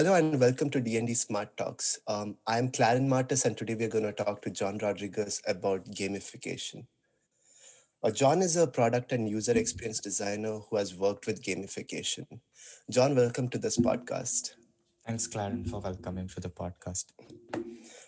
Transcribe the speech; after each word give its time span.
Hello 0.00 0.14
and 0.14 0.40
welcome 0.40 0.70
to 0.70 0.80
D&D 0.80 1.12
Smart 1.12 1.54
Talks. 1.58 1.98
Um, 2.08 2.34
I'm 2.46 2.70
Claren 2.70 3.06
Martis 3.06 3.44
and 3.44 3.54
today 3.54 3.74
we're 3.74 3.90
going 3.90 4.04
to 4.04 4.14
talk 4.14 4.40
to 4.40 4.50
John 4.50 4.78
Rodriguez 4.78 5.42
about 5.46 5.84
gamification. 5.90 6.86
Uh, 8.02 8.10
John 8.10 8.40
is 8.40 8.56
a 8.56 8.66
product 8.66 9.12
and 9.12 9.28
user 9.28 9.52
experience 9.52 10.00
designer 10.00 10.60
who 10.60 10.76
has 10.78 10.94
worked 10.94 11.26
with 11.26 11.42
gamification. 11.42 12.24
John, 12.88 13.14
welcome 13.14 13.50
to 13.50 13.58
this 13.58 13.76
podcast. 13.76 14.52
Thanks, 15.06 15.26
Claren, 15.26 15.66
for 15.66 15.80
welcoming 15.80 16.28
to 16.28 16.40
the 16.40 16.48
podcast. 16.48 17.12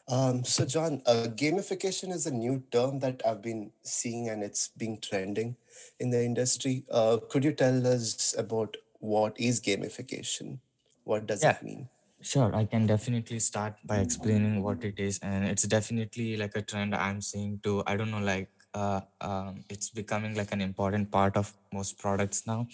Um, 0.09 0.45
so, 0.45 0.65
John, 0.65 1.03
uh, 1.05 1.27
gamification 1.35 2.11
is 2.11 2.25
a 2.25 2.33
new 2.33 2.63
term 2.73 3.01
that 3.01 3.21
I've 3.27 3.43
been 3.43 3.71
seeing 3.83 4.31
and 4.31 4.43
it's 4.43 4.69
being 4.79 4.99
trending 5.03 5.57
in 6.01 6.09
the 6.09 6.25
industry. 6.25 6.87
Uh, 6.91 7.19
could 7.29 7.45
you 7.45 7.53
tell 7.53 7.87
us 7.87 8.35
about 8.39 8.79
what 9.01 9.39
is 9.39 9.61
gamification? 9.61 10.61
What 11.05 11.27
does 11.27 11.43
Yeah, 11.43 11.57
it 11.57 11.63
mean? 11.63 11.89
sure. 12.21 12.55
I 12.55 12.65
can 12.65 12.87
definitely 12.87 13.41
start 13.41 13.75
by 13.85 13.99
explaining 13.99 14.63
what 14.63 14.85
it 14.85 14.99
is, 14.99 15.19
and 15.21 15.45
it's 15.45 15.65
definitely 15.65 16.37
like 16.37 16.55
a 16.57 16.63
trend 16.63 16.95
I'm 16.95 17.21
seeing 17.21 17.61
too. 17.63 17.83
I 17.87 17.97
don't 17.97 18.11
know, 18.11 18.21
like 18.21 18.51
uh, 18.75 19.01
um, 19.21 19.65
it's 19.69 19.91
becoming 19.91 20.35
like 20.35 20.53
an 20.53 20.61
important 20.61 21.11
part 21.11 21.37
of 21.37 21.53
most 21.73 21.99
products 21.99 22.47
now. 22.47 22.67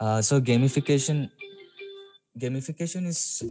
Uh, 0.00 0.20
so 0.20 0.40
gamification, 0.40 1.30
gamification 2.38 3.06
is 3.06 3.42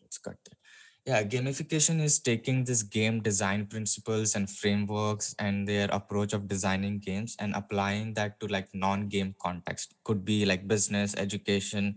let's 0.00 0.18
cut 0.18 0.36
that. 0.44 0.56
Yeah, 1.04 1.24
gamification 1.24 2.00
is 2.00 2.20
taking 2.20 2.62
this 2.62 2.84
game 2.84 3.22
design 3.22 3.66
principles 3.66 4.36
and 4.36 4.48
frameworks 4.48 5.34
and 5.38 5.66
their 5.66 5.88
approach 5.90 6.32
of 6.32 6.46
designing 6.46 7.00
games 7.00 7.34
and 7.40 7.54
applying 7.56 8.14
that 8.14 8.38
to 8.38 8.46
like 8.46 8.68
non-game 8.72 9.34
context. 9.42 9.94
Could 10.04 10.24
be 10.24 10.44
like 10.46 10.68
business, 10.68 11.16
education, 11.16 11.96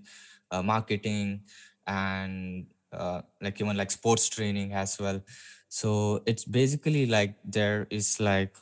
uh, 0.56 0.64
marketing, 0.64 1.42
and 1.88 2.66
uh, 2.92 3.22
like 3.42 3.60
even 3.62 3.78
like 3.78 3.92
sports 3.92 4.30
training 4.30 4.74
as 4.74 5.00
well. 5.00 5.22
So 5.68 6.24
it's 6.26 6.46
basically 6.46 7.06
like 7.06 7.36
there 7.44 7.88
is 7.90 8.20
like 8.20 8.56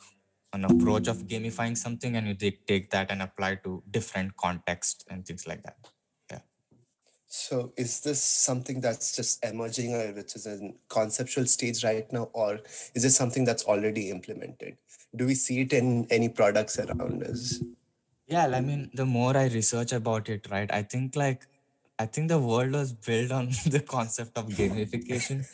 an 0.52 0.64
approach 0.64 1.08
of 1.08 1.26
gamifying 1.26 1.76
something 1.76 2.16
and 2.16 2.26
you 2.26 2.34
take, 2.34 2.66
take 2.66 2.90
that 2.90 3.10
and 3.10 3.22
apply 3.22 3.56
to 3.64 3.82
different 3.90 4.36
contexts 4.36 5.04
and 5.10 5.26
things 5.26 5.46
like 5.46 5.62
that. 5.62 5.76
Yeah. 6.30 6.40
So, 7.26 7.72
is 7.76 8.00
this 8.00 8.22
something 8.22 8.80
that's 8.80 9.16
just 9.16 9.44
emerging 9.44 9.94
or 9.94 10.12
which 10.12 10.36
is 10.36 10.46
in 10.46 10.74
conceptual 10.88 11.46
stage 11.46 11.84
right 11.84 12.10
now, 12.12 12.30
or 12.32 12.60
is 12.94 13.04
it 13.04 13.10
something 13.10 13.44
that's 13.44 13.64
already 13.64 14.10
implemented? 14.10 14.76
Do 15.14 15.26
we 15.26 15.34
see 15.34 15.60
it 15.62 15.72
in 15.72 16.06
any 16.10 16.28
products 16.28 16.78
around 16.78 17.24
us? 17.24 17.60
Yeah, 18.26 18.46
I 18.46 18.60
mean, 18.60 18.90
the 18.94 19.04
more 19.04 19.36
I 19.36 19.46
research 19.46 19.92
about 19.92 20.28
it, 20.28 20.48
right, 20.50 20.72
I 20.72 20.82
think 20.82 21.14
like 21.14 21.46
I 21.98 22.06
think 22.06 22.28
the 22.28 22.38
world 22.38 22.72
was 22.72 22.92
built 22.92 23.30
on 23.30 23.48
the 23.66 23.80
concept 23.80 24.36
of 24.36 24.46
gamification. 24.48 25.46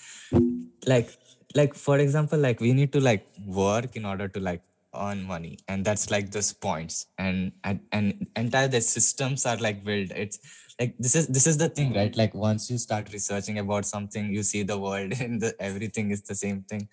Like, 0.87 1.11
like 1.55 1.75
for 1.75 1.99
example, 1.99 2.39
like 2.39 2.61
we 2.61 2.73
need 2.73 2.93
to 2.93 3.01
like 3.01 3.27
work 3.45 3.97
in 3.97 4.05
order 4.05 4.29
to 4.29 4.41
like 4.41 4.63
earn 4.95 5.23
money, 5.23 5.59
and 5.69 5.85
that's 5.85 6.11
like 6.11 6.31
those 6.31 6.53
points, 6.53 7.07
and 7.19 7.53
and 7.65 7.81
and 7.93 8.27
entire 8.37 8.69
the 8.69 8.81
systems 8.81 9.47
are 9.47 9.57
like 9.59 9.85
built. 9.85 10.11
It's 10.13 10.39
like 10.79 10.97
this 10.99 11.15
is 11.15 11.27
this 11.29 11.47
is 11.47 11.59
the 11.59 11.69
thing, 11.69 11.93
right? 11.93 12.17
Like 12.17 12.35
once 12.35 12.71
you 12.71 12.79
start 12.79 13.13
researching 13.13 13.59
about 13.59 13.85
something, 13.85 14.33
you 14.33 14.43
see 14.43 14.63
the 14.63 14.79
world 14.79 15.13
and 15.21 15.41
the 15.41 15.55
everything 15.61 16.11
is 16.11 16.23
the 16.23 16.35
same 16.35 16.63
thing 16.63 16.89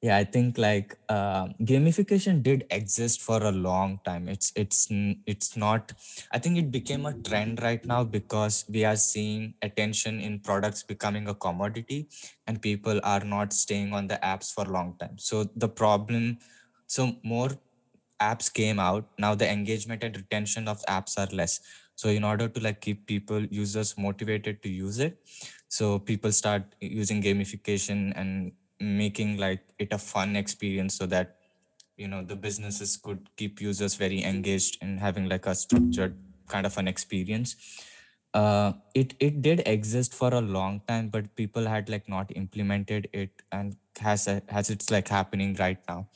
yeah 0.00 0.16
i 0.16 0.24
think 0.24 0.58
like 0.58 0.96
uh, 1.08 1.46
gamification 1.70 2.42
did 2.42 2.64
exist 2.70 3.20
for 3.20 3.42
a 3.42 3.50
long 3.50 3.98
time. 4.04 4.28
It's 4.28 4.52
it's 4.54 4.86
it's 5.26 5.56
not 5.56 5.92
i 6.32 6.38
think 6.38 6.56
it 6.58 6.70
became 6.70 7.06
a 7.06 7.14
trend 7.28 7.62
right 7.62 7.84
now 7.84 8.04
because 8.04 8.64
we 8.68 8.84
are 8.84 8.96
seeing 8.96 9.54
attention 9.62 10.20
in 10.20 10.38
products 10.40 10.82
becoming 10.82 11.28
a 11.28 11.34
commodity 11.34 12.08
and 12.46 12.62
people 12.62 13.00
are 13.02 13.24
not 13.24 13.52
staying 13.52 13.92
on 13.92 14.06
the 14.06 14.18
apps 14.22 14.52
for 14.52 14.64
a 14.64 14.70
long 14.70 14.94
time. 14.98 15.18
So 15.18 15.44
the 15.56 15.68
problem 15.68 16.38
so 16.86 17.16
more 17.22 17.50
apps 18.20 18.52
came 18.52 18.78
out. 18.78 19.08
Now 19.18 19.34
the 19.34 19.48
engagement 19.50 20.02
and 20.02 20.16
retention 20.16 20.68
of 20.68 20.82
apps 20.88 21.18
are 21.18 21.32
less. 21.34 21.60
So 21.94 22.08
in 22.08 22.24
order 22.24 22.48
to 22.48 22.60
like 22.60 22.80
keep 22.80 23.06
people 23.06 23.44
users 23.46 23.96
motivated 23.98 24.62
to 24.62 24.68
use 24.68 24.98
it 25.00 25.18
so 25.68 25.98
people 25.98 26.30
start 26.32 26.62
using 26.80 27.20
gamification 27.22 28.12
and 28.16 28.52
making 28.80 29.36
like 29.38 29.60
it 29.78 29.92
a 29.92 29.98
fun 29.98 30.36
experience 30.36 30.96
so 30.96 31.06
that 31.06 31.36
you 31.96 32.08
know 32.08 32.22
the 32.22 32.36
businesses 32.36 32.96
could 32.96 33.28
keep 33.36 33.60
users 33.60 33.94
very 33.96 34.22
engaged 34.22 34.78
and 34.82 35.00
having 35.00 35.28
like 35.28 35.46
a 35.46 35.54
structured 35.54 36.16
kind 36.48 36.66
of 36.66 36.76
an 36.78 36.88
experience. 36.88 37.56
Uh 38.34 38.72
it 38.94 39.14
it 39.18 39.42
did 39.42 39.62
exist 39.66 40.14
for 40.14 40.32
a 40.34 40.40
long 40.40 40.80
time 40.86 41.08
but 41.08 41.34
people 41.34 41.66
had 41.66 41.88
like 41.88 42.08
not 42.08 42.30
implemented 42.36 43.08
it 43.12 43.30
and 43.52 43.76
has 43.98 44.28
a, 44.28 44.42
has 44.48 44.70
it's 44.70 44.90
like 44.90 45.08
happening 45.08 45.54
right 45.58 45.78
now. 45.88 46.08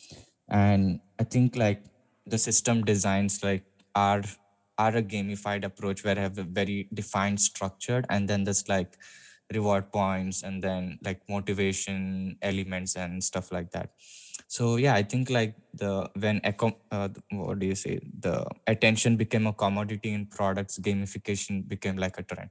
And 0.49 1.01
i 1.19 1.25
think 1.25 1.57
like 1.57 1.83
the 2.27 2.39
system 2.39 2.85
designs 2.85 3.43
like 3.43 3.65
are 3.95 4.23
are 4.79 4.97
a 4.97 5.03
gamified 5.03 5.65
approach 5.65 6.05
where 6.05 6.19
I 6.19 6.23
have 6.23 6.39
a 6.39 6.43
very 6.43 6.89
defined 6.95 7.41
structured 7.41 8.07
and 8.09 8.29
then 8.29 8.45
there's 8.45 8.69
like 8.69 8.97
reward 9.53 9.91
points 9.93 10.43
and 10.43 10.63
then 10.63 10.99
like 11.05 11.21
motivation 11.29 12.37
elements 12.43 12.97
and 12.97 13.23
stuff 13.23 13.53
like 13.53 13.71
that 13.73 13.91
so 14.49 14.77
yeah 14.77 14.95
i 14.95 15.03
think 15.03 15.31
like 15.31 15.55
the 15.75 16.09
when 16.25 16.41
eco- 16.45 16.79
uh, 16.91 17.09
what 17.31 17.59
do 17.59 17.67
you 17.67 17.75
say 17.75 18.01
the 18.21 18.35
attention 18.67 19.17
became 19.17 19.47
a 19.47 19.53
commodity 19.53 20.13
in 20.13 20.27
products 20.27 20.79
gamification 20.79 21.67
became 21.69 21.97
like 21.97 22.19
a 22.19 22.23
trend 22.23 22.51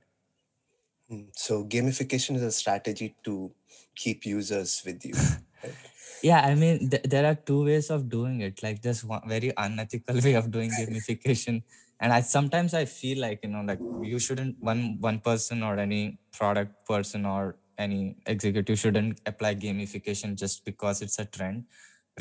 Hmm, 1.09 1.27
So, 1.35 1.65
gamification 1.65 2.35
is 2.37 2.43
a 2.43 2.51
strategy 2.51 3.15
to 3.23 3.51
keep 3.95 4.25
users 4.25 4.81
with 4.85 5.05
you. 5.05 5.13
Right? 5.63 5.77
yeah 6.23 6.41
i 6.49 6.55
mean 6.55 6.89
th- 6.89 7.03
there 7.05 7.25
are 7.29 7.35
two 7.35 7.65
ways 7.65 7.89
of 7.91 8.09
doing 8.09 8.41
it 8.41 8.61
like 8.63 8.81
there's 8.81 9.03
one 9.05 9.21
very 9.27 9.51
unethical 9.57 10.17
way 10.25 10.33
of 10.33 10.49
doing 10.49 10.71
gamification 10.79 11.61
and 12.01 12.11
i 12.13 12.19
sometimes 12.21 12.73
i 12.73 12.83
feel 12.85 13.19
like 13.19 13.39
you 13.43 13.49
know 13.49 13.61
like 13.61 13.79
you 14.01 14.19
shouldn't 14.19 14.55
one 14.59 14.97
one 14.99 15.19
person 15.19 15.63
or 15.63 15.77
any 15.77 16.17
product 16.37 16.73
person 16.87 17.25
or 17.25 17.55
any 17.77 18.15
executive 18.25 18.79
shouldn't 18.79 19.21
apply 19.25 19.55
gamification 19.55 20.35
just 20.35 20.65
because 20.65 21.01
it's 21.01 21.19
a 21.19 21.25
trend. 21.25 21.65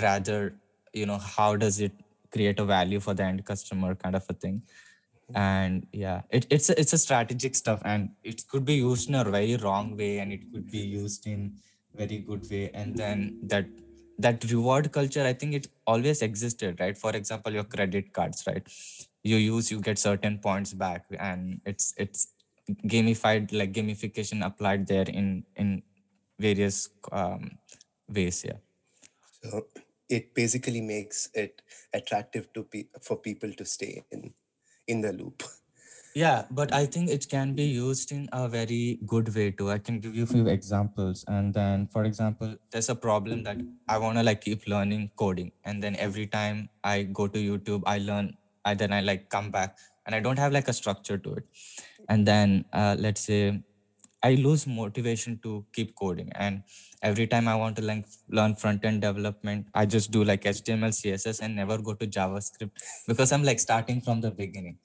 Rather 0.01 0.55
you 0.93 1.07
know 1.07 1.19
how 1.19 1.57
does 1.57 1.81
it 1.81 1.93
create 2.33 2.59
a 2.59 2.65
value 2.65 3.01
for 3.01 3.15
the 3.15 3.23
end 3.23 3.45
customer 3.45 3.95
kind 3.95 4.17
of 4.17 4.25
a 4.29 4.33
thing. 4.35 4.63
And 5.35 5.87
yeah 5.93 6.23
it, 6.31 6.47
it's 6.51 6.71
a, 6.71 6.81
it's 6.81 6.93
a 6.93 6.99
strategic 6.99 7.55
stuff 7.55 7.83
and 7.85 8.11
it 8.25 8.49
could 8.49 8.65
be 8.65 8.75
used 8.75 9.09
in 9.09 9.15
a 9.15 9.25
very 9.25 9.57
wrong 9.57 9.97
way 9.97 10.19
and 10.19 10.33
it 10.33 10.53
could 10.53 10.71
be 10.71 10.79
used 10.79 11.27
in 11.27 11.55
very 11.95 12.19
good 12.19 12.49
way. 12.51 12.71
And 12.75 12.97
then 12.97 13.39
that 13.45 13.67
that 14.19 14.45
reward 14.53 14.93
culture 14.93 15.25
i 15.25 15.33
think 15.33 15.55
it 15.55 15.69
always 15.87 16.21
existed 16.21 16.79
right? 16.81 16.97
For 16.97 17.13
example 17.17 17.53
your 17.53 17.65
credit 17.65 18.13
cards 18.13 18.45
right 18.47 18.67
you 19.23 19.37
use 19.37 19.71
you 19.71 19.81
get 19.81 19.99
certain 19.99 20.39
points 20.39 20.73
back 20.73 21.05
and 21.19 21.61
it's 21.67 21.93
it's 21.97 22.29
gamified 22.87 23.53
like 23.53 23.73
gamification 23.73 24.45
applied 24.45 24.87
there 24.87 25.09
in 25.09 25.45
in 25.57 25.83
various 26.39 26.89
um, 27.13 27.59
ways 28.09 28.45
yeah 28.45 28.59
So, 29.43 29.67
it 30.09 30.35
basically 30.35 30.81
makes 30.81 31.29
it 31.35 31.63
attractive 31.95 32.53
to 32.55 32.65
pe- 32.65 32.89
for 33.01 33.17
people 33.17 33.53
to 33.53 33.65
stay 33.65 34.05
in 34.11 34.35
in 34.87 35.01
the 35.01 35.13
loop. 35.13 35.43
Yeah, 36.15 36.47
but 36.51 36.75
I 36.75 36.87
think 36.87 37.09
it 37.09 37.29
can 37.29 37.55
be 37.55 37.63
used 37.65 38.11
in 38.11 38.29
a 38.33 38.49
very 38.49 38.99
good 39.07 39.33
way 39.35 39.53
too. 39.53 39.71
I 39.71 39.79
can 39.79 40.01
give 40.01 40.17
you 40.17 40.25
a 40.25 40.27
few 40.27 40.49
examples. 40.49 41.25
And 41.29 41.55
then, 41.55 41.87
for 41.87 42.03
example, 42.05 42.57
there's 42.73 42.89
a 42.89 42.97
problem 42.97 43.45
that 43.45 43.63
I 43.89 43.99
want 43.99 44.19
to 44.19 44.25
like 44.25 44.41
keep 44.41 44.67
learning 44.67 45.13
coding. 45.15 45.53
And 45.65 45.81
then 45.81 45.95
every 45.97 46.27
time 46.27 46.69
I 46.83 47.05
go 47.05 47.29
to 47.29 47.39
YouTube, 47.39 47.85
I 47.87 47.99
learn, 47.99 48.37
I 48.65 48.75
then 48.75 48.93
I 48.93 49.01
like 49.01 49.29
come 49.31 49.51
back 49.51 49.79
and 50.07 50.15
I 50.15 50.21
don't 50.21 50.39
have 50.39 50.53
like 50.53 50.69
a 50.69 50.73
structure 50.73 51.19
to 51.19 51.35
it. 51.35 51.45
And 52.09 52.27
then 52.27 52.65
uh, 52.73 52.97
let's 52.99 53.21
say 53.23 53.63
I 54.23 54.35
lose 54.35 54.67
motivation 54.67 55.39
to 55.43 55.65
keep 55.73 55.95
coding. 55.95 56.31
And 56.35 56.63
every 57.03 57.27
time 57.27 57.49
I 57.49 57.55
want 57.55 57.77
to 57.77 57.83
like 57.83 58.07
learn 58.29 58.55
front 58.55 58.85
end 58.85 59.01
development, 59.03 59.67
I 59.75 59.87
just 59.87 60.11
do 60.11 60.25
like 60.25 60.43
HTML, 60.43 60.91
CSS 60.91 61.41
and 61.41 61.57
never 61.57 61.79
go 61.79 61.95
to 61.95 62.07
JavaScript 62.07 62.73
because 63.09 63.33
I'm 63.33 63.45
like 63.45 63.61
starting 63.61 64.01
from 64.01 64.21
the 64.21 64.31
beginning. 64.31 64.79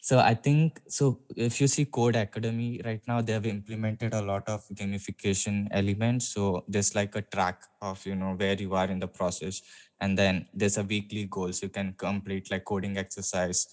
So 0.00 0.18
I 0.20 0.34
think 0.34 0.80
so. 0.88 1.20
If 1.36 1.60
you 1.60 1.66
see 1.66 1.84
Codecademy 1.84 2.84
right 2.86 3.02
now, 3.06 3.20
they 3.20 3.32
have 3.32 3.46
implemented 3.46 4.14
a 4.14 4.22
lot 4.22 4.48
of 4.48 4.66
gamification 4.68 5.66
elements. 5.72 6.28
So 6.28 6.64
there's 6.68 6.94
like 6.94 7.16
a 7.16 7.22
track 7.22 7.62
of 7.82 8.04
you 8.06 8.14
know 8.14 8.34
where 8.34 8.54
you 8.54 8.74
are 8.74 8.86
in 8.86 9.00
the 9.00 9.08
process, 9.08 9.60
and 10.00 10.16
then 10.16 10.46
there's 10.54 10.78
a 10.78 10.84
weekly 10.84 11.26
goals 11.26 11.62
you 11.62 11.68
can 11.68 11.94
complete 11.98 12.50
like 12.50 12.64
coding 12.64 12.96
exercise 12.96 13.66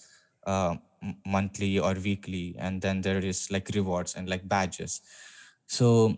uh, 0.46 0.74
monthly 1.24 1.78
or 1.78 1.94
weekly, 1.94 2.56
and 2.58 2.82
then 2.82 3.00
there 3.02 3.18
is 3.24 3.50
like 3.50 3.70
rewards 3.74 4.14
and 4.16 4.28
like 4.28 4.46
badges. 4.48 5.00
So 5.66 6.16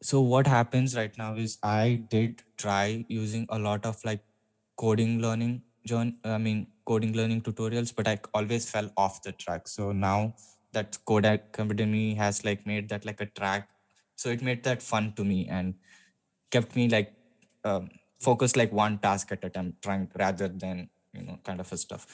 so 0.00 0.20
what 0.20 0.46
happens 0.46 0.96
right 0.96 1.16
now 1.18 1.34
is 1.34 1.58
I 1.62 2.02
did 2.08 2.42
try 2.56 3.04
using 3.08 3.46
a 3.50 3.58
lot 3.58 3.84
of 3.84 4.02
like 4.04 4.20
coding 4.76 5.20
learning 5.20 5.62
join 5.86 6.14
i 6.24 6.38
mean 6.38 6.66
coding 6.90 7.12
learning 7.18 7.40
tutorials 7.48 7.92
but 7.98 8.08
i 8.12 8.18
always 8.34 8.70
fell 8.70 8.90
off 8.96 9.22
the 9.22 9.32
track 9.32 9.68
so 9.68 9.92
now 9.92 10.34
that 10.72 10.98
Codecademy 11.06 12.16
has 12.16 12.44
like 12.44 12.66
made 12.66 12.88
that 12.90 13.04
like 13.06 13.20
a 13.20 13.26
track 13.26 13.70
so 14.16 14.28
it 14.28 14.42
made 14.42 14.62
that 14.64 14.82
fun 14.82 15.12
to 15.16 15.24
me 15.24 15.46
and 15.48 15.74
kept 16.50 16.76
me 16.76 16.88
like 16.88 17.12
um, 17.64 17.88
focused 18.20 18.56
like 18.56 18.72
one 18.72 18.98
task 18.98 19.32
at 19.32 19.44
a 19.44 19.50
time 19.50 19.74
trying 19.82 20.08
rather 20.18 20.48
than 20.48 20.88
you 21.14 21.22
know 21.22 21.38
kind 21.44 21.60
of 21.60 21.72
a 21.72 21.76
stuff 21.76 22.06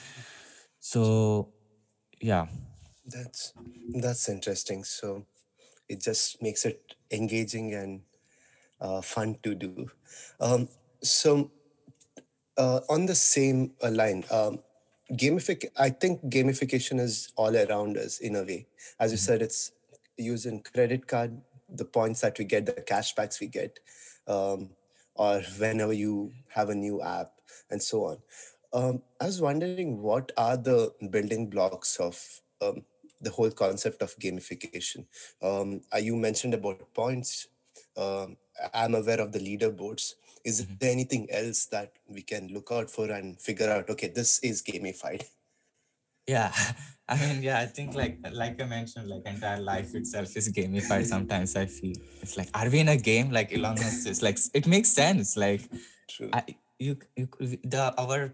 so 0.80 1.48
yeah 2.20 2.46
That's 3.06 3.52
that's 4.02 4.28
interesting. 4.28 4.84
So 4.84 5.26
it 5.88 6.00
just 6.00 6.42
makes 6.42 6.64
it 6.64 6.94
engaging 7.10 7.74
and 7.74 8.02
uh, 8.80 9.00
fun 9.02 9.36
to 9.42 9.54
do. 9.54 9.90
Um, 10.40 10.68
so 11.02 11.50
uh, 12.56 12.80
on 12.88 13.06
the 13.06 13.14
same 13.14 13.72
uh, 13.82 13.90
line, 13.90 14.24
um, 14.30 14.60
gamific. 15.12 15.66
I 15.78 15.90
think 15.90 16.22
gamification 16.24 17.00
is 17.00 17.32
all 17.36 17.56
around 17.56 17.96
us 17.96 18.18
in 18.20 18.36
a 18.36 18.42
way. 18.42 18.66
As 18.98 19.12
you 19.12 19.18
Mhm. 19.18 19.26
said, 19.26 19.42
it's 19.42 19.72
using 20.16 20.62
credit 20.62 21.06
card, 21.06 21.40
the 21.68 21.84
points 21.84 22.20
that 22.20 22.38
we 22.38 22.44
get, 22.44 22.66
the 22.66 22.72
cashbacks 22.74 23.40
we 23.40 23.48
get, 23.48 23.80
um, 24.26 24.70
or 25.14 25.40
whenever 25.58 25.92
you 25.92 26.32
have 26.48 26.68
a 26.70 26.74
new 26.74 27.02
app, 27.02 27.32
and 27.70 27.82
so 27.82 28.04
on. 28.06 28.18
Um, 28.72 29.02
I 29.20 29.26
was 29.26 29.40
wondering 29.40 30.02
what 30.02 30.32
are 30.36 30.56
the 30.56 30.92
building 31.10 31.48
blocks 31.48 31.96
of 31.96 32.40
um, 32.60 32.84
the 33.20 33.30
whole 33.30 33.50
concept 33.50 34.02
of 34.02 34.16
gamification. 34.18 35.06
Um, 35.42 35.82
uh, 35.94 35.98
you 35.98 36.16
mentioned 36.16 36.54
about 36.54 36.92
points. 36.94 37.46
Um, 37.96 38.36
I'm 38.72 38.94
aware 38.94 39.20
of 39.20 39.32
the 39.32 39.38
leaderboards. 39.38 40.14
Is 40.44 40.62
Mhm. 40.62 40.78
there 40.78 40.92
anything 40.92 41.30
else 41.30 41.66
that 41.66 41.92
we 42.06 42.22
can 42.22 42.48
look 42.48 42.68
out 42.70 42.90
for 42.90 43.10
and 43.10 43.40
figure 43.40 43.70
out? 43.70 43.88
Okay, 43.90 44.08
this 44.08 44.38
is 44.40 44.62
gamified. 44.62 45.24
yeah 46.26 46.52
i 47.12 47.16
mean 47.20 47.42
yeah 47.42 47.58
i 47.60 47.66
think 47.66 47.94
like 47.94 48.14
like 48.32 48.60
i 48.62 48.64
mentioned 48.64 49.08
like 49.12 49.24
entire 49.26 49.60
life 49.60 49.90
itself 49.94 50.34
is 50.40 50.46
gamified 50.58 51.04
sometimes 51.04 51.54
i 51.62 51.66
feel 51.66 51.96
it's 52.22 52.36
like 52.38 52.48
are 52.54 52.68
we 52.74 52.78
in 52.84 52.88
a 52.88 52.96
game 52.96 53.30
like 53.30 53.52
elon 53.56 53.74
musk 53.82 54.06
is 54.12 54.22
like 54.22 54.38
it 54.54 54.66
makes 54.66 54.88
sense 54.88 55.36
like 55.36 55.60
True. 56.08 56.30
I, 56.32 56.42
you, 56.78 56.96
you 57.16 57.28
the 57.74 57.82
our 57.98 58.32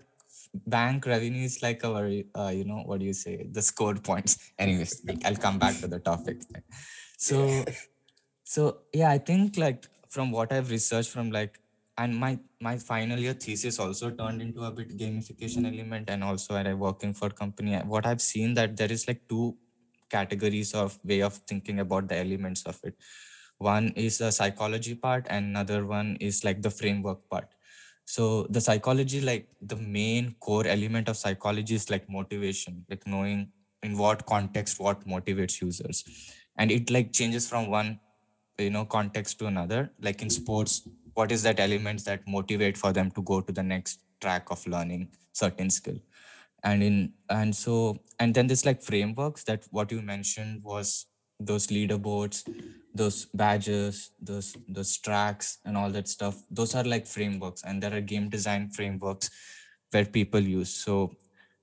bank 0.66 1.06
revenue 1.06 1.44
is 1.50 1.62
like 1.66 1.84
our 1.84 2.04
uh, 2.40 2.52
you 2.58 2.64
know 2.64 2.80
what 2.86 3.00
do 3.00 3.06
you 3.06 3.12
say 3.24 3.34
the 3.58 3.62
scored 3.70 4.04
points 4.04 4.38
anyways 4.58 4.94
i'll 5.24 5.42
come 5.46 5.58
back 5.58 5.74
to 5.80 5.88
the 5.88 5.98
topic 5.98 6.38
so 7.18 7.64
so 8.54 8.78
yeah 8.92 9.10
i 9.10 9.18
think 9.18 9.56
like 9.56 9.86
from 10.08 10.30
what 10.30 10.52
i've 10.52 10.70
researched 10.70 11.10
from 11.10 11.30
like 11.30 11.59
and 12.00 12.16
my 12.24 12.32
my 12.66 12.76
final 12.76 13.18
year 13.24 13.34
thesis 13.44 13.78
also 13.84 14.10
turned 14.20 14.42
into 14.44 14.62
a 14.68 14.70
bit 14.78 14.96
gamification 15.00 15.66
element 15.70 16.10
and 16.14 16.24
also 16.28 16.54
when 16.54 16.66
i 16.66 16.74
working 16.74 17.12
for 17.20 17.28
company. 17.30 17.76
What 17.94 18.06
i've 18.06 18.22
seen 18.22 18.54
that 18.54 18.76
there 18.76 18.92
is 18.96 19.06
like 19.08 19.22
two 19.28 19.56
categories 20.16 20.72
of 20.74 20.98
way 21.04 21.20
of 21.20 21.34
thinking 21.50 21.80
about 21.80 22.08
the 22.08 22.16
elements 22.16 22.62
of 22.64 22.78
it. 22.84 22.94
One 23.58 23.88
is 24.04 24.18
the 24.18 24.30
psychology 24.32 24.94
part 24.94 25.26
and 25.28 25.46
another 25.46 25.86
one 25.86 26.16
is 26.20 26.44
like 26.44 26.62
the 26.62 26.70
framework 26.70 27.28
part. 27.28 27.48
So 28.04 28.46
the 28.50 28.60
psychology 28.60 29.20
like 29.20 29.48
the 29.60 29.76
main 29.76 30.34
core 30.40 30.66
element 30.66 31.08
of 31.08 31.16
psychology 31.16 31.74
is 31.74 31.90
like 31.90 32.08
motivation 32.08 32.84
like 32.90 33.06
knowing 33.06 33.48
in 33.82 33.96
what 33.98 34.26
context 34.26 34.80
what 34.80 35.06
motivates 35.06 35.60
users. 35.60 36.04
And 36.56 36.70
it 36.70 36.90
like 36.90 37.12
changes 37.12 37.48
from 37.48 37.68
one 37.70 38.00
you 38.58 38.70
know 38.70 38.84
context 38.84 39.38
to 39.38 39.46
another 39.46 39.90
like 40.00 40.22
in 40.22 40.30
sports 40.30 40.82
what 41.20 41.32
is 41.36 41.42
that 41.42 41.60
elements 41.60 42.04
that 42.04 42.26
motivate 42.26 42.76
for 42.82 42.92
them 42.98 43.10
to 43.16 43.22
go 43.30 43.40
to 43.42 43.52
the 43.52 43.62
next 43.62 44.00
track 44.22 44.50
of 44.50 44.66
learning 44.66 45.08
certain 45.32 45.70
skill? 45.78 45.98
And 46.62 46.82
in 46.82 46.96
and 47.28 47.54
so 47.54 47.74
and 48.18 48.34
then 48.34 48.46
this 48.46 48.64
like 48.68 48.82
frameworks 48.82 49.44
that 49.44 49.66
what 49.70 49.92
you 49.92 50.02
mentioned 50.02 50.62
was 50.62 51.06
those 51.50 51.68
leaderboards 51.68 52.38
those 53.00 53.18
badges 53.40 54.10
those 54.30 54.48
those 54.78 54.92
tracks 55.06 55.58
and 55.64 55.76
all 55.76 55.90
that 55.96 56.08
stuff. 56.08 56.36
Those 56.50 56.74
are 56.74 56.84
like 56.84 57.06
frameworks 57.06 57.62
and 57.62 57.82
there 57.82 57.94
are 57.96 58.02
game 58.12 58.28
design 58.28 58.68
frameworks 58.70 59.30
where 59.90 60.04
people 60.04 60.40
use. 60.40 60.72
So 60.84 60.94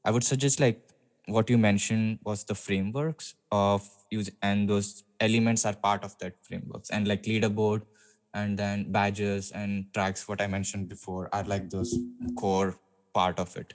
i 0.06 0.12
would 0.16 0.24
suggest 0.24 0.60
like 0.64 0.82
what 1.36 1.50
you 1.52 1.58
mentioned 1.58 2.20
was 2.30 2.44
the 2.50 2.56
frameworks 2.56 3.36
of 3.52 3.88
use 4.18 4.30
and 4.42 4.70
those 4.74 5.04
elements 5.20 5.66
are 5.70 5.78
part 5.88 6.04
of 6.04 6.18
that 6.20 6.36
frameworks. 6.50 6.90
And 6.90 7.08
like 7.08 7.24
leaderboard 7.24 7.82
and 8.42 8.60
then 8.64 8.92
badges 8.98 9.52
and 9.52 9.86
tracks 9.94 10.28
what 10.28 10.42
i 10.42 10.48
mentioned 10.48 10.90
before 10.90 11.30
are 11.34 11.44
like 11.54 11.70
those 11.70 11.94
core 12.42 12.76
part 13.14 13.40
of 13.40 13.56
it 13.58 13.74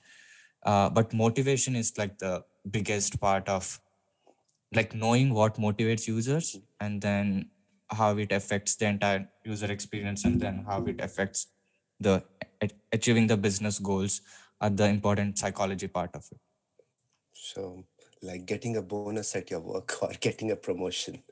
uh, 0.67 0.89
but 0.91 1.13
motivation 1.13 1.77
is 1.77 1.93
like 1.99 2.19
the 2.19 2.35
biggest 2.71 3.21
part 3.21 3.49
of 3.49 3.81
like 4.75 4.95
knowing 4.95 5.35
what 5.35 5.57
motivates 5.57 6.07
users 6.09 6.59
and 6.81 7.01
then 7.03 7.51
how 7.91 8.17
it 8.17 8.33
affects 8.33 8.77
the 8.77 8.87
entire 8.87 9.29
user 9.45 9.71
experience 9.71 10.25
and 10.25 10.41
then 10.41 10.65
how 10.67 10.83
it 10.85 11.01
affects 11.01 11.49
the 12.01 12.23
achieving 12.93 13.27
the 13.27 13.37
business 13.37 13.79
goals 13.79 14.21
are 14.61 14.71
the 14.71 14.87
important 14.87 15.39
psychology 15.39 15.89
part 15.89 16.11
of 16.15 16.25
it 16.33 16.39
So, 17.35 17.85
like 18.23 18.47
getting 18.47 18.77
a 18.77 18.83
bonus 18.83 19.37
at 19.37 19.51
your 19.51 19.61
work 19.61 19.99
or 20.03 20.13
getting 20.21 20.51
a 20.51 20.57
promotion. 20.57 21.23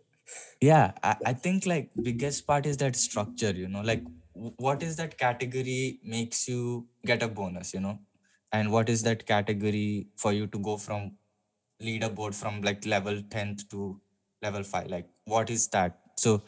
Yeah 0.61 0.93
I, 1.03 1.17
I 1.27 1.33
think 1.33 1.67
like 1.67 1.91
biggest 2.03 2.47
part 2.47 2.67
is 2.67 2.77
that 2.79 2.97
structure 2.97 3.51
you 3.51 3.69
know 3.69 3.83
like 3.83 4.05
what 4.35 4.83
is 4.83 4.97
that 4.97 5.19
category 5.19 6.01
makes 6.05 6.49
you 6.49 6.87
get 7.05 7.23
a 7.23 7.29
bonus 7.29 7.75
you 7.75 7.81
know? 7.81 7.99
And 8.53 8.73
what 8.73 8.89
is 8.89 9.03
that 9.03 9.27
category 9.27 10.09
for 10.17 10.33
you 10.33 10.47
to 10.49 10.59
go 10.59 10.77
from 10.77 11.13
leaderboard 11.83 12.35
from 12.35 12.63
like 12.63 12.87
level 12.87 13.23
10th 13.31 13.69
to 13.71 14.01
level 14.43 14.63
5 14.63 14.89
like 14.89 15.09
what 15.25 15.51
is 15.51 15.69
that? 15.69 15.99
So 16.17 16.43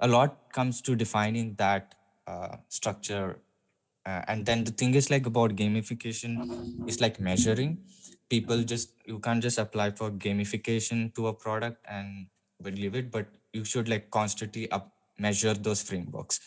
a 0.00 0.08
lot 0.08 0.52
comes 0.52 0.80
to 0.82 0.96
defining 0.96 1.54
that 1.56 1.94
uh, 2.26 2.56
structure 2.68 3.40
uh, 4.06 4.22
and 4.28 4.46
then 4.46 4.64
the 4.64 4.70
thing 4.72 4.94
is 4.94 5.10
like 5.10 5.26
about 5.26 5.56
gamification 5.56 6.42
is 6.86 7.00
like 7.00 7.20
measuring. 7.20 7.78
People 8.28 8.62
just 8.64 8.90
you 9.06 9.18
can't 9.18 9.42
just 9.42 9.58
apply 9.58 9.90
for 9.92 10.10
gamification 10.10 11.14
to 11.14 11.28
a 11.28 11.34
product 11.34 11.84
and 11.88 12.26
believe 12.68 12.94
it 12.94 13.10
but 13.10 13.26
you 13.52 13.64
should 13.64 13.88
like 13.88 14.10
constantly 14.10 14.70
up 14.70 14.92
measure 15.18 15.54
those 15.54 15.82
frameworks 15.82 16.40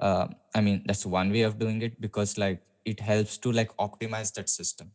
uh, 0.00 0.26
i 0.54 0.60
mean 0.60 0.82
that's 0.86 1.06
one 1.06 1.30
way 1.30 1.42
of 1.42 1.58
doing 1.58 1.82
it 1.82 2.00
because 2.00 2.36
like 2.44 2.62
it 2.84 3.00
helps 3.00 3.38
to 3.38 3.52
like 3.60 3.76
optimize 3.88 4.32
that 4.38 4.48
system 4.48 4.92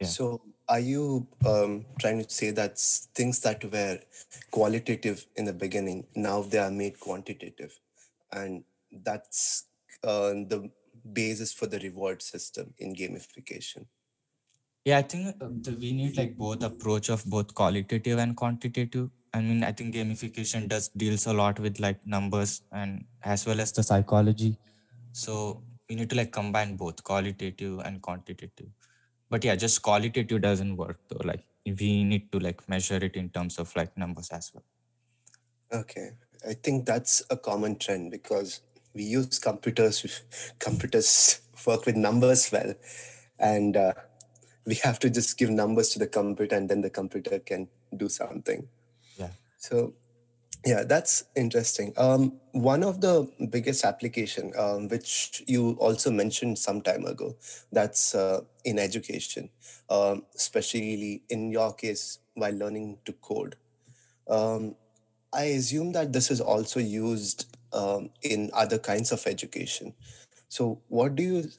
Yeah. 0.00 0.06
So, 0.08 0.42
are 0.68 0.80
you 0.80 1.26
um, 1.46 1.84
trying 2.00 2.22
to 2.22 2.28
say 2.28 2.50
that 2.50 2.78
things 3.14 3.40
that 3.40 3.64
were 3.64 3.98
qualitative 4.50 5.26
in 5.36 5.44
the 5.44 5.52
beginning 5.52 6.06
now 6.14 6.42
they 6.42 6.58
are 6.58 6.70
made 6.70 6.98
quantitative, 6.98 7.78
and 8.32 8.64
that's 8.90 9.66
uh, 10.02 10.30
the 10.30 10.70
basis 11.12 11.52
for 11.52 11.66
the 11.66 11.78
reward 11.78 12.22
system 12.22 12.74
in 12.78 12.94
gamification? 12.94 13.86
Yeah, 14.84 14.98
I 14.98 15.02
think 15.02 15.36
uh, 15.40 15.48
we 15.80 15.92
need 15.92 16.16
like 16.16 16.36
both 16.36 16.62
approach 16.64 17.08
of 17.08 17.24
both 17.24 17.54
qualitative 17.54 18.18
and 18.18 18.36
quantitative. 18.36 19.10
I 19.34 19.40
mean, 19.40 19.64
I 19.64 19.72
think 19.72 19.94
gamification 19.94 20.68
does 20.68 20.88
deals 20.88 21.26
a 21.26 21.32
lot 21.32 21.58
with 21.58 21.80
like 21.80 22.06
numbers 22.06 22.62
and 22.70 23.04
as 23.22 23.46
well 23.46 23.60
as 23.60 23.72
the 23.72 23.82
psychology. 23.82 24.58
So 25.12 25.62
we 25.88 25.96
need 25.96 26.10
to 26.10 26.16
like 26.16 26.32
combine 26.32 26.76
both 26.76 27.02
qualitative 27.02 27.80
and 27.80 28.02
quantitative. 28.02 28.68
But 29.30 29.44
yeah, 29.44 29.56
just 29.56 29.80
qualitative 29.80 30.42
doesn't 30.42 30.76
work 30.76 30.98
though. 31.08 31.22
Like 31.24 31.44
we 31.64 32.04
need 32.04 32.30
to 32.32 32.38
like 32.38 32.68
measure 32.68 32.96
it 32.96 33.16
in 33.16 33.30
terms 33.30 33.58
of 33.58 33.74
like 33.74 33.96
numbers 33.96 34.28
as 34.30 34.52
well. 34.52 34.64
Okay, 35.80 36.10
I 36.46 36.52
think 36.52 36.84
that's 36.84 37.22
a 37.30 37.36
common 37.36 37.76
trend 37.78 38.10
because 38.10 38.60
we 38.94 39.04
use 39.04 39.38
computers. 39.38 40.22
Computers 40.58 41.40
work 41.66 41.86
with 41.86 41.96
numbers 41.96 42.52
well, 42.52 42.74
and 43.38 43.76
uh, 43.76 43.94
we 44.66 44.74
have 44.76 44.98
to 44.98 45.08
just 45.08 45.38
give 45.38 45.48
numbers 45.48 45.88
to 45.90 45.98
the 45.98 46.06
computer, 46.06 46.56
and 46.56 46.68
then 46.68 46.82
the 46.82 46.90
computer 46.90 47.38
can 47.38 47.68
do 47.96 48.10
something. 48.10 48.68
So, 49.62 49.94
yeah, 50.66 50.84
that's 50.84 51.24
interesting. 51.36 51.94
Um, 51.96 52.40
one 52.52 52.84
of 52.84 53.00
the 53.00 53.28
biggest 53.50 53.84
application, 53.84 54.52
um, 54.58 54.88
which 54.88 55.42
you 55.46 55.72
also 55.80 56.10
mentioned 56.10 56.58
some 56.58 56.82
time 56.82 57.06
ago, 57.06 57.36
that's 57.72 58.14
uh, 58.14 58.42
in 58.64 58.78
education, 58.78 59.50
um, 59.90 60.24
especially 60.36 61.22
in 61.30 61.50
your 61.52 61.74
case 61.74 62.20
while 62.34 62.54
learning 62.54 62.98
to 63.06 63.12
code. 63.14 63.56
Um, 64.28 64.76
I 65.32 65.44
assume 65.44 65.92
that 65.92 66.12
this 66.12 66.30
is 66.30 66.40
also 66.40 66.80
used 66.80 67.46
um, 67.72 68.10
in 68.22 68.50
other 68.54 68.78
kinds 68.78 69.12
of 69.12 69.26
education. 69.26 69.94
So, 70.48 70.80
what 70.88 71.16
do 71.16 71.22
you 71.24 71.50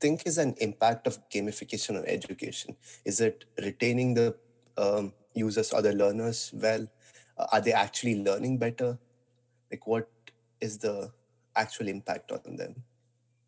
think 0.00 0.26
is 0.26 0.38
an 0.38 0.54
impact 0.58 1.06
of 1.06 1.18
gamification 1.30 1.98
on 1.98 2.06
education? 2.06 2.76
Is 3.04 3.20
it 3.20 3.44
retaining 3.62 4.14
the 4.14 4.36
um, 4.78 5.12
users 5.34 5.72
or 5.72 5.82
the 5.82 5.94
learners 5.94 6.52
well? 6.54 6.88
Uh, 7.38 7.46
are 7.52 7.60
they 7.60 7.72
actually 7.72 8.22
learning 8.22 8.58
better? 8.58 8.98
Like, 9.70 9.86
what 9.86 10.10
is 10.60 10.78
the 10.78 11.12
actual 11.56 11.88
impact 11.88 12.32
on 12.32 12.56
them? 12.56 12.84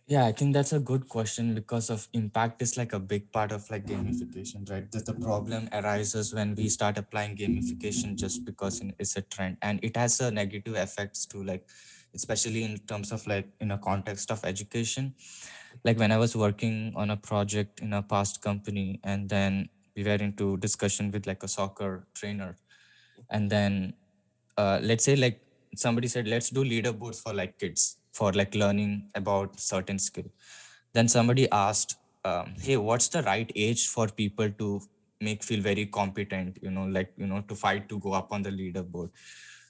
Yeah, 0.07 0.27
I 0.27 0.33
think 0.33 0.55
that's 0.55 0.73
a 0.73 0.81
good 0.81 1.09
question 1.09 1.55
because 1.55 1.89
of 1.89 2.09
impact 2.13 2.61
is 2.63 2.77
like 2.77 2.93
a 2.93 2.99
big 2.99 3.31
part 3.31 3.53
of 3.53 3.71
like 3.71 3.87
gamification, 3.87 4.69
right? 4.69 4.91
That 4.91 5.07
the 5.07 5.15
problem 5.15 5.69
arises 5.73 6.35
when 6.35 6.57
we 6.57 6.69
start 6.69 6.99
applying 6.99 7.37
gamification 7.37 8.17
just 8.17 8.45
because 8.45 8.83
it's 8.99 9.17
a 9.17 9.23
trend 9.23 9.59
and 9.63 9.79
it 9.85 9.97
has 9.97 10.19
a 10.21 10.33
negative 10.33 10.75
effects 10.75 11.27
to 11.27 11.45
like, 11.45 11.69
especially 12.13 12.65
in 12.65 12.79
terms 12.79 13.13
of 13.13 13.25
like 13.29 13.51
in 13.61 13.71
a 13.71 13.79
context 13.79 14.33
of 14.33 14.45
education. 14.45 15.15
Like 15.85 15.99
when 15.99 16.11
I 16.11 16.19
was 16.19 16.35
working 16.37 16.93
on 16.97 17.11
a 17.11 17.17
project 17.17 17.81
in 17.81 17.93
a 17.93 18.03
past 18.03 18.43
company 18.43 19.01
and 19.05 19.29
then 19.29 19.69
we 19.95 20.03
were 20.03 20.11
into 20.29 20.57
discussion 20.57 21.13
with 21.13 21.27
like 21.29 21.45
a 21.45 21.49
soccer 21.49 22.09
trainer 22.15 22.57
and 23.31 23.51
then 23.51 23.95
uh, 24.57 24.79
let's 24.83 25.05
say 25.05 25.17
like 25.17 25.41
somebody 25.75 26.09
said 26.09 26.27
let's 26.29 26.51
do 26.51 26.65
leaderboards 26.65 27.23
for 27.23 27.33
like 27.33 27.59
kids 27.59 27.99
for 28.13 28.33
like 28.33 28.55
learning 28.55 29.09
about 29.15 29.59
certain 29.59 29.99
skill. 29.99 30.25
Then 30.93 31.09
somebody 31.09 31.51
asked 31.51 31.97
um, 32.25 32.55
hey 32.61 32.77
what's 32.77 33.09
the 33.09 33.23
right 33.23 33.51
age 33.55 33.89
for 33.89 34.09
people 34.09 34.51
to 34.51 34.81
make 35.21 35.43
feel 35.43 35.61
very 35.61 35.85
competent 35.87 36.59
you 36.63 36.71
know 36.71 36.85
like 36.85 37.13
you 37.17 37.27
know 37.27 37.41
to 37.43 37.55
fight 37.55 37.89
to 37.89 37.99
go 37.99 38.13
up 38.13 38.33
on 38.33 38.43
the 38.43 38.51
leaderboard? 38.51 39.11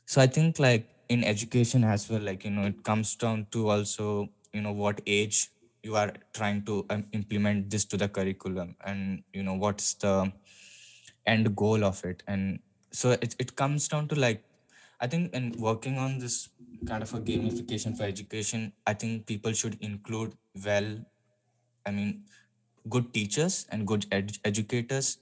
So 0.07 0.21
i 0.21 0.27
think 0.27 0.59
like 0.59 0.89
in 1.09 1.25
education 1.25 1.85
as 1.85 2.09
well 2.11 2.21
like 2.21 2.45
you 2.45 2.51
know 2.51 2.67
it 2.67 2.83
comes 2.83 3.15
down 3.15 3.47
to 3.53 3.69
also 3.71 4.29
you 4.53 4.61
know 4.63 4.73
what 4.73 5.01
age 5.07 5.51
you 5.83 5.97
are 5.97 6.13
trying 6.35 6.65
to 6.65 6.85
um, 6.91 7.05
implement 7.13 7.71
this 7.71 7.85
to 7.87 7.97
the 7.97 8.09
curriculum 8.09 8.77
and 8.85 9.23
you 9.33 9.43
know 9.43 9.55
what's 9.55 9.95
the 9.95 10.33
end 11.27 11.55
goal 11.57 11.85
of 11.85 12.05
it. 12.05 12.23
And 12.27 12.61
so 12.91 13.13
it, 13.13 13.37
it 13.39 13.57
comes 13.57 13.89
down 13.89 14.09
to 14.09 14.15
like 14.15 14.43
i 15.01 15.07
think 15.07 15.33
in 15.35 15.53
working 15.59 15.99
on 15.99 16.19
this 16.19 16.49
kind 16.87 17.03
of 17.03 17.13
a 17.15 17.21
gamification 17.21 17.97
for 17.97 18.05
education 18.05 18.73
i 18.87 18.95
think 18.95 19.27
people 19.27 19.53
should 19.53 19.77
include 19.81 20.33
well 20.65 20.99
i 21.87 21.91
mean 21.91 22.25
good 22.89 23.13
teachers 23.13 23.67
and 23.71 23.87
good 23.87 24.07
ed- 24.11 24.39
educators. 24.45 25.19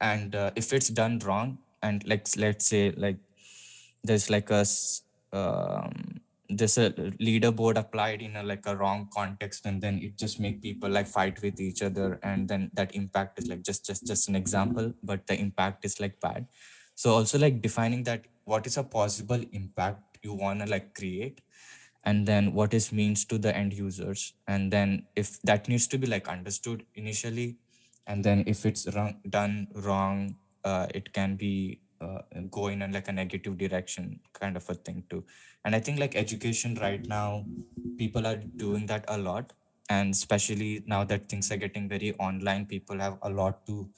And 0.00 0.34
uh, 0.34 0.50
if 0.56 0.72
it's 0.72 0.88
done 0.88 1.18
wrong 1.20 1.58
and 1.82 2.06
like 2.06 2.26
let's 2.36 2.66
say 2.66 2.92
like 2.96 3.18
there's 4.04 4.30
like 4.30 4.50
a 4.50 4.64
um, 5.32 6.20
there's 6.48 6.78
a 6.78 6.90
leaderboard 6.90 7.76
applied 7.76 8.22
in 8.22 8.36
a 8.36 8.42
like 8.42 8.66
a 8.66 8.76
wrong 8.76 9.08
context 9.12 9.66
and 9.66 9.82
then 9.82 9.98
it 10.02 10.16
just 10.16 10.38
make 10.38 10.62
people 10.62 10.88
like 10.88 11.08
fight 11.08 11.40
with 11.42 11.60
each 11.60 11.82
other 11.82 12.20
and 12.22 12.48
then 12.48 12.70
that 12.74 12.94
impact 12.94 13.38
is 13.38 13.48
like 13.48 13.62
just 13.62 13.84
just 13.84 14.06
just 14.06 14.28
an 14.28 14.36
example 14.36 14.92
but 15.02 15.26
the 15.26 15.38
impact 15.38 15.84
is 15.84 15.98
like 15.98 16.20
bad 16.20 16.46
so 16.96 17.14
also 17.14 17.38
like 17.38 17.62
defining 17.62 18.02
that 18.04 18.24
what 18.44 18.66
is 18.66 18.76
a 18.78 18.84
possible 18.84 19.42
impact 19.52 20.18
you 20.22 20.34
want 20.34 20.60
to 20.60 20.66
like 20.66 20.94
create 20.94 21.40
and 22.04 22.26
then 22.26 22.52
what 22.54 22.72
is 22.74 22.92
means 22.92 23.24
to 23.24 23.38
the 23.38 23.54
end 23.56 23.72
users 23.72 24.34
and 24.48 24.72
then 24.72 25.06
if 25.16 25.40
that 25.42 25.68
needs 25.68 25.86
to 25.86 25.98
be 25.98 26.06
like 26.06 26.28
understood 26.28 26.84
initially 26.94 27.58
and 28.06 28.24
then 28.24 28.44
if 28.46 28.64
it's 28.64 28.86
wrong, 28.94 29.16
done 29.28 29.68
wrong 29.74 30.36
uh, 30.64 30.86
it 30.94 31.12
can 31.12 31.36
be 31.36 31.80
uh, 32.00 32.20
go 32.50 32.68
in 32.68 32.80
like 32.92 33.08
a 33.08 33.12
negative 33.12 33.58
direction 33.58 34.20
kind 34.32 34.56
of 34.56 34.68
a 34.68 34.74
thing 34.74 35.02
too. 35.10 35.24
And 35.64 35.74
i 35.74 35.80
think 35.80 35.98
like 35.98 36.14
education 36.14 36.76
right 36.80 37.06
now 37.06 37.44
people 37.98 38.26
are 38.26 38.36
doing 38.36 38.86
that 38.86 39.04
a 39.08 39.18
lot 39.18 39.52
and 39.88 40.12
especially 40.12 40.82
now 40.86 41.04
that 41.04 41.28
things 41.28 41.50
are 41.50 41.56
getting 41.56 41.88
very 41.88 42.14
online 42.18 42.66
people 42.66 42.98
have 42.98 43.18
a 43.22 43.30
lot 43.30 43.66
to 43.66 43.88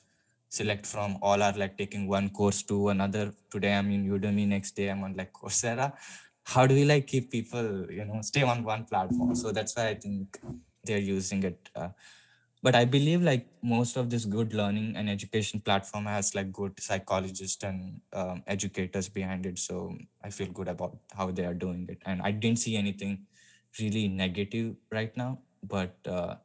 select 0.49 0.87
from 0.87 1.19
all 1.23 1.43
are 1.43 1.53
like 1.53 1.77
taking 1.77 2.07
one 2.09 2.31
course 2.31 2.63
to 2.63 2.89
another. 2.89 3.33
Today 3.51 3.75
i'm 3.75 3.91
in 3.91 4.09
udemy 4.09 4.47
next 4.47 4.73
day 4.77 4.89
i'm 4.89 5.03
on 5.05 5.15
like 5.15 5.33
coursera. 5.33 5.93
How 6.45 6.67
do 6.67 6.75
we 6.75 6.85
like 6.85 7.07
keep 7.07 7.31
people 7.31 7.91
you 7.91 8.05
know 8.05 8.21
stay 8.23 8.43
on 8.43 8.65
one 8.65 8.85
platform? 8.85 9.35
So 9.35 9.53
that's 9.53 9.77
why 9.77 9.89
i 9.89 9.95
think 9.95 10.39
they're 10.85 10.99
using 10.99 11.43
it 11.43 11.69
uh, 11.77 11.89
but 12.63 12.75
i 12.75 12.85
believe 12.85 13.23
like 13.23 13.47
most 13.63 13.97
of 13.97 14.09
this 14.11 14.25
good 14.25 14.55
learning 14.55 14.97
and 14.97 15.11
education 15.11 15.61
platform 15.61 16.07
has 16.07 16.35
like 16.35 16.53
good 16.53 16.73
psychologists 16.81 17.63
and 17.65 18.01
um, 18.13 18.43
educators 18.47 19.09
behind 19.09 19.47
it. 19.47 19.59
So 19.59 19.97
i 20.25 20.31
feel 20.31 20.49
good 20.49 20.69
about 20.69 20.97
how 21.17 21.31
they 21.31 21.45
are 21.45 21.55
doing 21.55 21.87
it. 21.89 21.99
And 22.07 22.23
i 22.23 22.31
didn't 22.31 22.59
see 22.59 22.77
anything 22.77 23.27
really 23.81 24.09
negative 24.09 24.75
right 24.91 25.15
now 25.17 25.39
but 25.63 25.97
uh, 26.07 26.37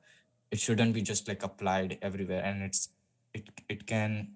it 0.52 0.60
shouldn't 0.60 0.94
be 0.94 1.02
just 1.02 1.28
like 1.28 1.44
applied 1.44 1.98
everywhere. 2.02 2.44
And 2.44 2.64
it's 2.64 2.90
it, 3.34 3.50
it 3.70 3.88
can 3.88 4.34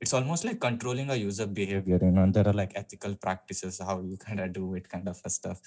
it's 0.00 0.14
almost 0.14 0.44
like 0.44 0.58
controlling 0.60 1.10
a 1.10 1.16
user 1.16 1.46
behavior 1.46 1.98
you 2.02 2.10
know 2.10 2.26
there 2.30 2.48
are 2.48 2.58
like 2.60 2.72
ethical 2.74 3.14
practices 3.14 3.80
how 3.88 4.00
you 4.00 4.16
kind 4.16 4.40
of 4.40 4.52
do 4.52 4.74
it 4.74 4.88
kind 4.88 5.08
of 5.08 5.16
stuff. 5.16 5.60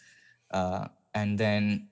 Uh, 0.51 0.87
and 1.13 1.37
then 1.37 1.87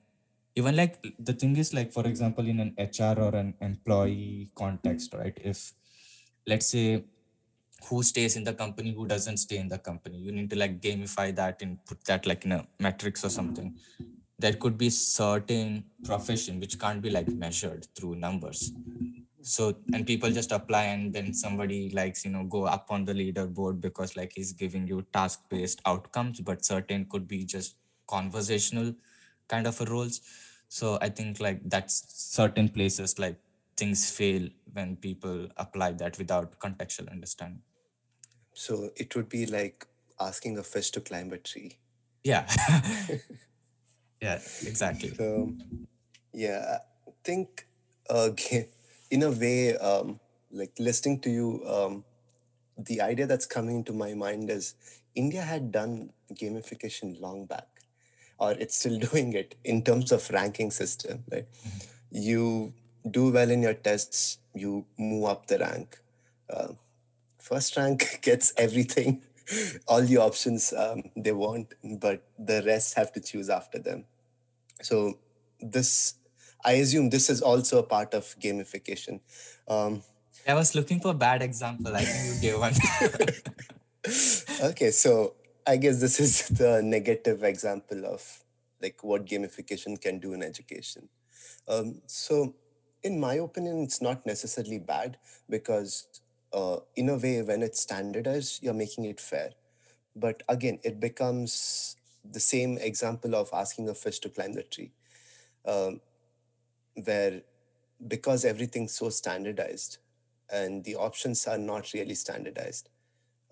even 0.56 0.76
like 0.76 1.04
the 1.20 1.34
thing 1.34 1.56
is 1.56 1.74
like 1.74 1.92
for 1.92 2.06
example 2.08 2.46
in 2.46 2.60
an 2.60 2.76
hr 2.78 3.20
or 3.20 3.36
an 3.36 3.54
employee 3.62 4.50
context 4.56 5.14
right? 5.14 5.38
If 5.44 5.74
let's 6.48 6.68
say 6.68 7.06
who 7.88 8.04
stays 8.04 8.36
in 8.36 8.44
the 8.44 8.54
company 8.54 8.94
who 8.94 9.08
doesn't 9.08 9.38
stay 9.38 9.58
in 9.58 9.68
the 9.68 9.78
company 9.78 10.18
you 10.18 10.32
need 10.32 10.50
to 10.50 10.56
like 10.56 10.82
gamify 10.82 11.36
that 11.36 11.62
and 11.62 11.84
put 11.86 12.04
that 12.06 12.26
like 12.26 12.46
in 12.46 12.52
a 12.54 12.68
metrics 12.80 13.24
or 13.24 13.30
something. 13.30 13.76
There 14.38 14.54
could 14.54 14.76
be 14.78 14.90
certain 14.90 15.84
profession 16.04 16.60
which 16.60 16.80
can't 16.80 17.02
be 17.02 17.12
like 17.12 17.28
measured 17.28 17.86
through 17.96 18.16
numbers 18.16 18.72
so 19.42 19.76
and 19.94 20.06
people 20.06 20.30
just 20.32 20.52
apply 20.52 20.84
and 20.84 21.14
then 21.14 21.34
somebody 21.34 21.90
likes 21.90 22.24
you 22.26 22.32
know 22.32 22.44
go 22.44 22.66
up 22.66 22.88
on 22.90 23.06
the 23.06 23.14
leaderboard 23.14 23.82
because 23.82 24.16
like 24.16 24.32
he's 24.36 24.54
giving 24.54 24.88
you 24.88 25.06
task 25.14 25.42
based 25.50 25.82
outcomes 25.86 26.40
but 26.40 26.64
certain 26.64 27.06
could 27.10 27.28
be 27.28 27.44
just 27.44 27.76
conversational 28.08 28.94
kind 29.48 29.68
of 29.68 29.80
a 29.82 29.86
roles. 29.86 30.22
So 30.70 30.98
i 31.02 31.10
think 31.10 31.40
like 31.40 31.62
that's 31.66 32.04
certain 32.08 32.70
places 32.70 33.20
like 33.20 33.38
things 33.78 34.10
fail 34.10 34.48
when 34.74 34.96
people 34.96 35.48
apply 35.58 35.94
that 35.94 36.18
without 36.18 36.60
contextual 36.60 37.12
understanding. 37.12 37.62
So 38.54 38.92
it 38.96 39.16
would 39.16 39.28
be 39.28 39.46
like 39.46 39.88
asking 40.20 40.58
a 40.58 40.64
fish 40.64 40.92
to 40.92 41.02
climb 41.02 41.34
a 41.34 41.38
tree. 41.38 41.80
yeah. 42.24 42.48
Yeah 44.22 44.40
exactly. 44.66 45.10
So 45.16 45.54
yeah, 46.34 46.78
I 47.08 47.12
think 47.24 47.68
uh, 48.10 48.30
in 49.12 49.24
a 49.24 49.32
way, 49.32 49.78
um, 49.78 50.20
like 50.52 50.72
listening 50.80 51.20
to 51.22 51.30
you, 51.30 51.64
um, 51.68 52.04
the 52.78 53.02
idea 53.02 53.28
that's 53.28 53.46
coming 53.46 53.78
into 53.78 53.94
my 53.94 54.14
mind 54.14 54.50
is 54.50 54.76
India 55.16 55.42
had 55.42 55.72
done 55.72 56.12
gamification 56.34 57.20
long 57.22 57.46
back, 57.46 57.68
or 58.40 58.54
it's 58.54 58.78
still 58.78 58.98
doing 59.12 59.34
it 59.34 59.56
in 59.64 59.84
terms 59.84 60.12
of 60.12 60.30
ranking 60.32 60.72
system. 60.72 61.24
Right, 61.32 61.48
you 62.10 62.74
do 63.10 63.32
well 63.32 63.52
in 63.52 63.62
your 63.62 63.74
tests, 63.74 64.40
you 64.56 64.86
move 64.98 65.26
up 65.26 65.48
the 65.48 65.60
rank. 65.60 66.00
Uh, 66.50 66.74
first 67.40 67.78
rank 67.78 68.20
gets 68.24 68.54
everything, 68.58 69.24
all 69.88 70.02
the 70.02 70.18
options 70.18 70.74
um, 70.74 71.04
they 71.16 71.34
want, 71.34 71.74
but 71.84 72.24
the 72.40 72.64
rest 72.66 72.96
have 72.96 73.12
to 73.14 73.20
choose 73.22 73.50
after 73.50 73.80
them. 73.80 74.06
So 74.82 75.20
this, 75.60 76.16
I 76.64 76.74
assume, 76.74 77.10
this 77.10 77.30
is 77.30 77.42
also 77.42 77.80
a 77.80 77.84
part 77.84 78.14
of 78.14 78.24
gamification. 78.40 79.20
Um, 79.68 80.04
i 80.48 80.56
was 80.56 80.74
looking 80.74 81.00
for 81.00 81.12
a 81.12 81.14
bad 81.14 81.44
example 81.44 81.96
i 81.96 82.04
think 82.04 82.34
you 82.34 82.42
gave 82.42 82.60
one 82.60 82.74
okay, 84.64 84.92
so 84.92 85.36
I 85.66 85.78
guess 85.78 86.00
this 86.02 86.20
is 86.20 86.48
the 86.58 86.82
negative 86.84 87.44
example 87.44 88.06
of 88.06 88.44
like 88.82 89.04
what 89.04 89.26
gamification 89.26 90.00
can 90.00 90.20
do 90.20 90.34
in 90.34 90.42
education. 90.42 91.10
Um, 91.68 92.02
so, 92.08 92.56
in 93.04 93.20
my 93.20 93.36
opinion, 93.36 93.84
it's 93.84 94.02
not 94.02 94.26
necessarily 94.26 94.80
bad 94.80 95.18
because, 95.50 96.08
uh, 96.52 96.78
in 96.96 97.10
a 97.10 97.16
way, 97.18 97.42
when 97.42 97.62
it's 97.62 97.82
standardized, 97.82 98.64
you're 98.64 98.74
making 98.74 99.06
it 99.06 99.20
fair. 99.20 99.52
But 100.16 100.44
again, 100.50 100.80
it 100.84 101.00
becomes 101.00 101.96
the 102.30 102.40
same 102.40 102.78
example 102.78 103.36
of 103.36 103.50
asking 103.54 103.90
a 103.90 103.94
fish 103.94 104.20
to 104.20 104.30
climb 104.30 104.54
the 104.54 104.64
tree, 104.64 104.92
um, 105.66 106.02
where 107.06 107.42
because 108.08 108.46
everything's 108.46 108.94
so 108.94 109.10
standardized 109.10 109.98
and 110.52 110.84
the 110.84 110.96
options 110.96 111.48
are 111.48 111.58
not 111.58 111.94
really 111.94 112.16
standardized. 112.16 112.90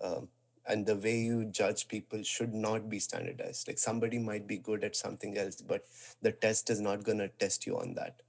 Um, 0.02 0.28
and 0.66 0.86
the 0.86 0.96
way 0.96 1.18
you 1.18 1.46
judge 1.46 1.88
people 1.88 2.22
should 2.22 2.54
not 2.54 2.88
be 2.88 2.98
standardized. 2.98 3.66
Like 3.68 3.78
somebody 3.78 4.18
might 4.18 4.46
be 4.46 4.58
good 4.58 4.84
at 4.84 4.96
something 4.96 5.36
else, 5.38 5.62
but 5.62 5.84
the 6.22 6.32
test 6.32 6.70
is 6.70 6.80
not 6.80 7.04
going 7.04 7.18
to 7.18 7.28
test 7.28 7.66
you 7.66 7.78
on 7.78 7.94
that. 7.94 8.20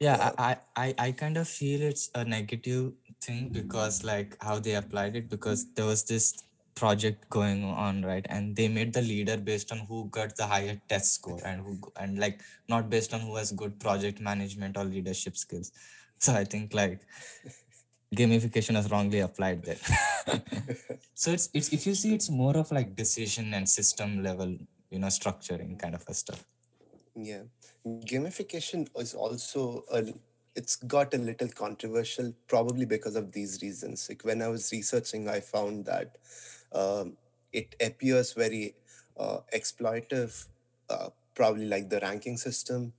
yeah 0.00 0.32
I, 0.38 0.56
I 0.76 0.84
i 0.84 0.94
I 1.06 1.12
kind 1.12 1.36
of 1.36 1.48
feel 1.48 1.82
it's 1.82 2.10
a 2.14 2.24
negative 2.24 2.92
thing 3.20 3.48
because 3.48 4.04
like 4.04 4.36
how 4.40 4.58
they 4.58 4.74
applied 4.74 5.16
it 5.16 5.28
because 5.28 5.64
there 5.74 5.86
was 5.86 6.04
this 6.04 6.34
project 6.78 7.28
going 7.30 7.64
on 7.64 8.02
right? 8.02 8.26
And 8.28 8.56
they 8.56 8.68
made 8.68 8.92
the 8.92 9.02
leader 9.02 9.36
based 9.36 9.72
on 9.72 9.78
who 9.78 10.08
got 10.10 10.36
the 10.36 10.46
higher 10.46 10.80
test 10.88 11.14
score 11.14 11.40
and 11.44 11.60
who 11.62 11.78
and 11.96 12.18
like 12.18 12.40
not 12.68 12.90
based 12.90 13.14
on 13.14 13.20
who 13.20 13.36
has 13.36 13.52
good 13.52 13.78
project 13.78 14.20
management 14.20 14.76
or 14.76 14.84
leadership 14.84 15.36
skills. 15.36 15.72
So 16.18 16.32
i 16.34 16.44
think 16.44 16.74
like 16.74 17.00
gamification 18.20 18.76
is 18.76 18.90
wrongly 18.90 19.20
applied 19.20 19.64
there. 19.64 19.82
So 21.20 21.32
it's 21.32 21.50
it's 21.52 21.72
if 21.72 21.84
you 21.84 21.94
see 21.96 22.14
it's 22.14 22.30
more 22.30 22.56
of 22.56 22.70
like 22.70 22.94
decision 22.94 23.54
and 23.54 23.68
system 23.68 24.22
level 24.22 24.56
you 24.90 24.98
know 25.00 25.08
structuring 25.08 25.78
kind 25.78 25.94
of 25.94 26.04
a 26.08 26.14
stuff. 26.14 26.44
Yeah, 27.16 27.42
gamification 27.84 28.86
is 28.96 29.14
also 29.14 29.84
a, 29.92 30.04
it's 30.54 30.76
got 30.76 31.14
a 31.14 31.18
little 31.18 31.48
controversial, 31.48 32.32
probably 32.46 32.84
because 32.84 33.16
of 33.16 33.32
these 33.32 33.60
reasons. 33.62 34.06
Like 34.08 34.24
when 34.24 34.42
I 34.42 34.48
was 34.48 34.70
researching, 34.70 35.28
I 35.28 35.40
found 35.40 35.86
that 35.86 36.18
um, 36.72 37.16
it 37.52 37.74
appears 37.80 38.32
very 38.32 38.74
uh, 39.16 39.38
exploitive, 39.54 40.46
uh, 40.90 41.08
probably 41.34 41.66
like 41.66 41.88
the 41.88 42.00
ranking 42.00 42.36
system. 42.36 42.92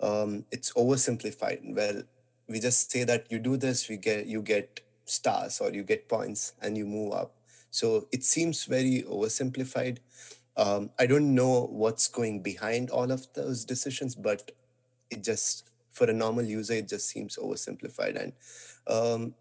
Um, 0.00 0.44
it's 0.50 0.72
oversimplified. 0.72 1.74
Well, 1.74 2.02
we 2.48 2.60
just 2.60 2.90
say 2.90 3.04
that 3.04 3.30
you 3.30 3.38
do 3.38 3.56
this, 3.56 3.88
we 3.88 3.96
get 3.96 4.26
you 4.26 4.42
get 4.42 4.80
stars 5.04 5.60
or 5.60 5.70
you 5.72 5.82
get 5.82 6.08
points 6.08 6.54
and 6.62 6.76
you 6.76 6.86
move 6.86 7.12
up. 7.12 7.34
So 7.70 8.08
it 8.10 8.24
seems 8.24 8.64
very 8.64 9.04
oversimplified 9.08 9.98
um, 10.56 10.90
I 10.98 11.06
don't 11.06 11.34
know 11.34 11.66
what's 11.70 12.08
going 12.08 12.42
behind 12.42 12.90
all 12.90 13.10
of 13.10 13.26
those 13.34 13.64
decisions, 13.64 14.14
but 14.14 14.50
it 15.10 15.24
just, 15.24 15.70
for 15.90 16.08
a 16.08 16.12
normal 16.12 16.44
user, 16.44 16.74
it 16.74 16.88
just 16.88 17.08
seems 17.08 17.36
oversimplified. 17.36 18.20
And 18.20 18.32
um, 18.86 19.34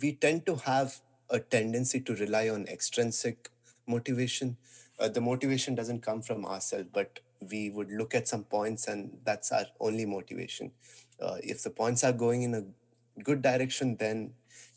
we 0.00 0.12
tend 0.12 0.46
to 0.46 0.56
have 0.56 1.00
a 1.30 1.40
tendency 1.40 2.00
to 2.00 2.14
rely 2.16 2.48
on 2.48 2.66
extrinsic 2.68 3.50
motivation. 3.86 4.56
Uh, 4.98 5.08
the 5.08 5.20
motivation 5.20 5.74
doesn't 5.74 6.02
come 6.02 6.22
from 6.22 6.44
ourselves, 6.44 6.88
but 6.92 7.20
we 7.50 7.70
would 7.70 7.90
look 7.90 8.14
at 8.14 8.28
some 8.28 8.44
points, 8.44 8.88
and 8.88 9.18
that's 9.24 9.52
our 9.52 9.66
only 9.80 10.06
motivation. 10.06 10.72
Uh, 11.20 11.36
if 11.42 11.62
the 11.62 11.70
points 11.70 12.04
are 12.04 12.12
going 12.12 12.42
in 12.42 12.54
a 12.54 12.64
good 13.22 13.42
direction, 13.42 13.96
then 13.96 14.32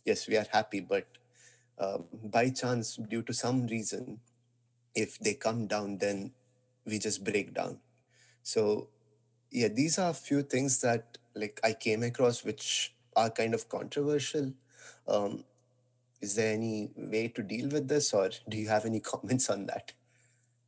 yes, 0.06 0.28
we 0.28 0.38
are 0.38 0.46
happy. 0.52 0.80
But 0.80 1.08
uh, 1.78 2.00
by 2.24 2.50
chance, 2.50 2.96
due 2.98 3.22
to 3.24 3.34
some 3.34 3.68
reason, 3.68 4.20
if 4.96 5.20
they 5.20 5.34
come 5.34 5.68
down, 5.68 5.98
then 5.98 6.32
we 6.86 7.00
just 7.00 7.24
break 7.24 7.54
down. 7.54 7.80
So 8.44 8.90
yeah, 9.52 9.70
these 9.70 10.00
are 10.00 10.12
a 10.12 10.14
few 10.16 10.44
things 10.44 10.82
that 10.82 11.18
like 11.36 11.60
I 11.64 11.74
came 11.74 12.04
across 12.04 12.44
which 12.44 12.94
are 13.16 13.30
kind 13.30 13.54
of 13.54 13.70
controversial. 13.70 14.54
Um, 15.08 15.44
is 16.22 16.36
there 16.36 16.54
any 16.54 16.92
way 16.96 17.28
to 17.30 17.44
deal 17.44 17.70
with 17.70 17.88
this, 17.88 18.14
or 18.14 18.30
do 18.48 18.58
you 18.58 18.68
have 18.70 18.86
any 18.86 19.00
comments 19.12 19.50
on 19.50 19.66
that? 19.68 19.94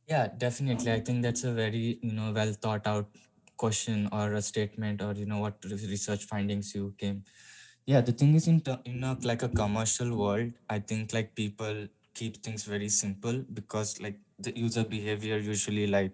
Yeah, 0.06 0.28
definitely. 0.36 0.92
I 0.92 1.00
think 1.00 1.22
that's 1.22 1.44
a 1.44 1.52
very, 1.52 1.98
you 2.02 2.12
know, 2.12 2.32
well 2.32 2.52
thought 2.52 2.86
out 2.86 3.06
question 3.56 4.08
or 4.12 4.34
a 4.34 4.42
statement 4.42 5.00
or, 5.00 5.12
you 5.12 5.26
know, 5.26 5.38
what 5.38 5.64
research 5.64 6.24
findings 6.24 6.74
you 6.74 6.94
came. 6.98 7.22
Yeah, 7.86 8.00
the 8.00 8.12
thing 8.12 8.34
is 8.34 8.48
in, 8.48 8.60
ter- 8.60 8.80
in 8.84 9.02
a, 9.04 9.16
like 9.22 9.42
a 9.42 9.48
commercial 9.48 10.16
world, 10.16 10.52
I 10.68 10.80
think 10.80 11.12
like 11.12 11.34
people 11.34 11.86
keep 12.14 12.42
things 12.42 12.64
very 12.64 12.88
simple 12.88 13.44
because 13.52 14.00
like 14.00 14.18
the 14.38 14.56
user 14.56 14.84
behavior 14.84 15.38
usually 15.38 15.86
like, 15.86 16.12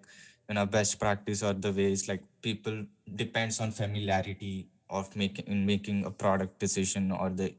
you 0.48 0.54
know, 0.54 0.66
best 0.66 0.98
practice 0.98 1.42
or 1.42 1.52
the 1.52 1.72
ways 1.72 2.08
like 2.08 2.22
people 2.42 2.84
depends 3.16 3.60
on 3.60 3.70
familiarity 3.70 4.68
of 4.90 5.14
making 5.16 5.46
in 5.46 5.66
making 5.66 6.04
a 6.04 6.10
product 6.10 6.58
decision 6.58 7.12
or 7.12 7.28
the 7.30 7.54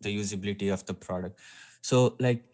the 0.00 0.16
usability 0.16 0.72
of 0.72 0.84
the 0.86 0.94
product. 0.94 1.38
So 1.82 2.16
like 2.18 2.44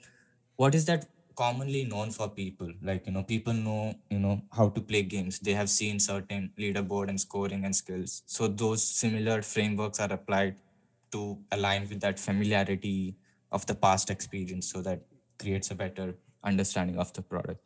what 0.56 0.74
is 0.74 0.84
that 0.86 1.06
commonly 1.36 1.84
known 1.84 2.10
for 2.10 2.28
people? 2.28 2.72
Like 2.82 3.06
you 3.06 3.12
know 3.12 3.22
people 3.22 3.52
know 3.52 3.94
you 4.10 4.18
know 4.18 4.42
how 4.52 4.68
to 4.70 4.80
play 4.80 5.02
games. 5.02 5.38
They 5.38 5.52
have 5.52 5.68
seen 5.70 6.00
certain 6.00 6.52
leaderboard 6.58 7.08
and 7.08 7.20
scoring 7.20 7.64
and 7.64 7.74
skills. 7.74 8.22
So 8.26 8.48
those 8.48 8.82
similar 8.82 9.42
frameworks 9.42 10.00
are 10.00 10.12
applied 10.12 10.56
to 11.12 11.38
align 11.52 11.88
with 11.88 12.00
that 12.00 12.18
familiarity 12.18 13.16
of 13.52 13.66
the 13.66 13.74
past 13.74 14.10
experience 14.10 14.70
so 14.70 14.82
that 14.82 15.02
creates 15.38 15.70
a 15.70 15.74
better 15.74 16.14
understanding 16.44 16.98
of 16.98 17.12
the 17.12 17.22
product. 17.22 17.60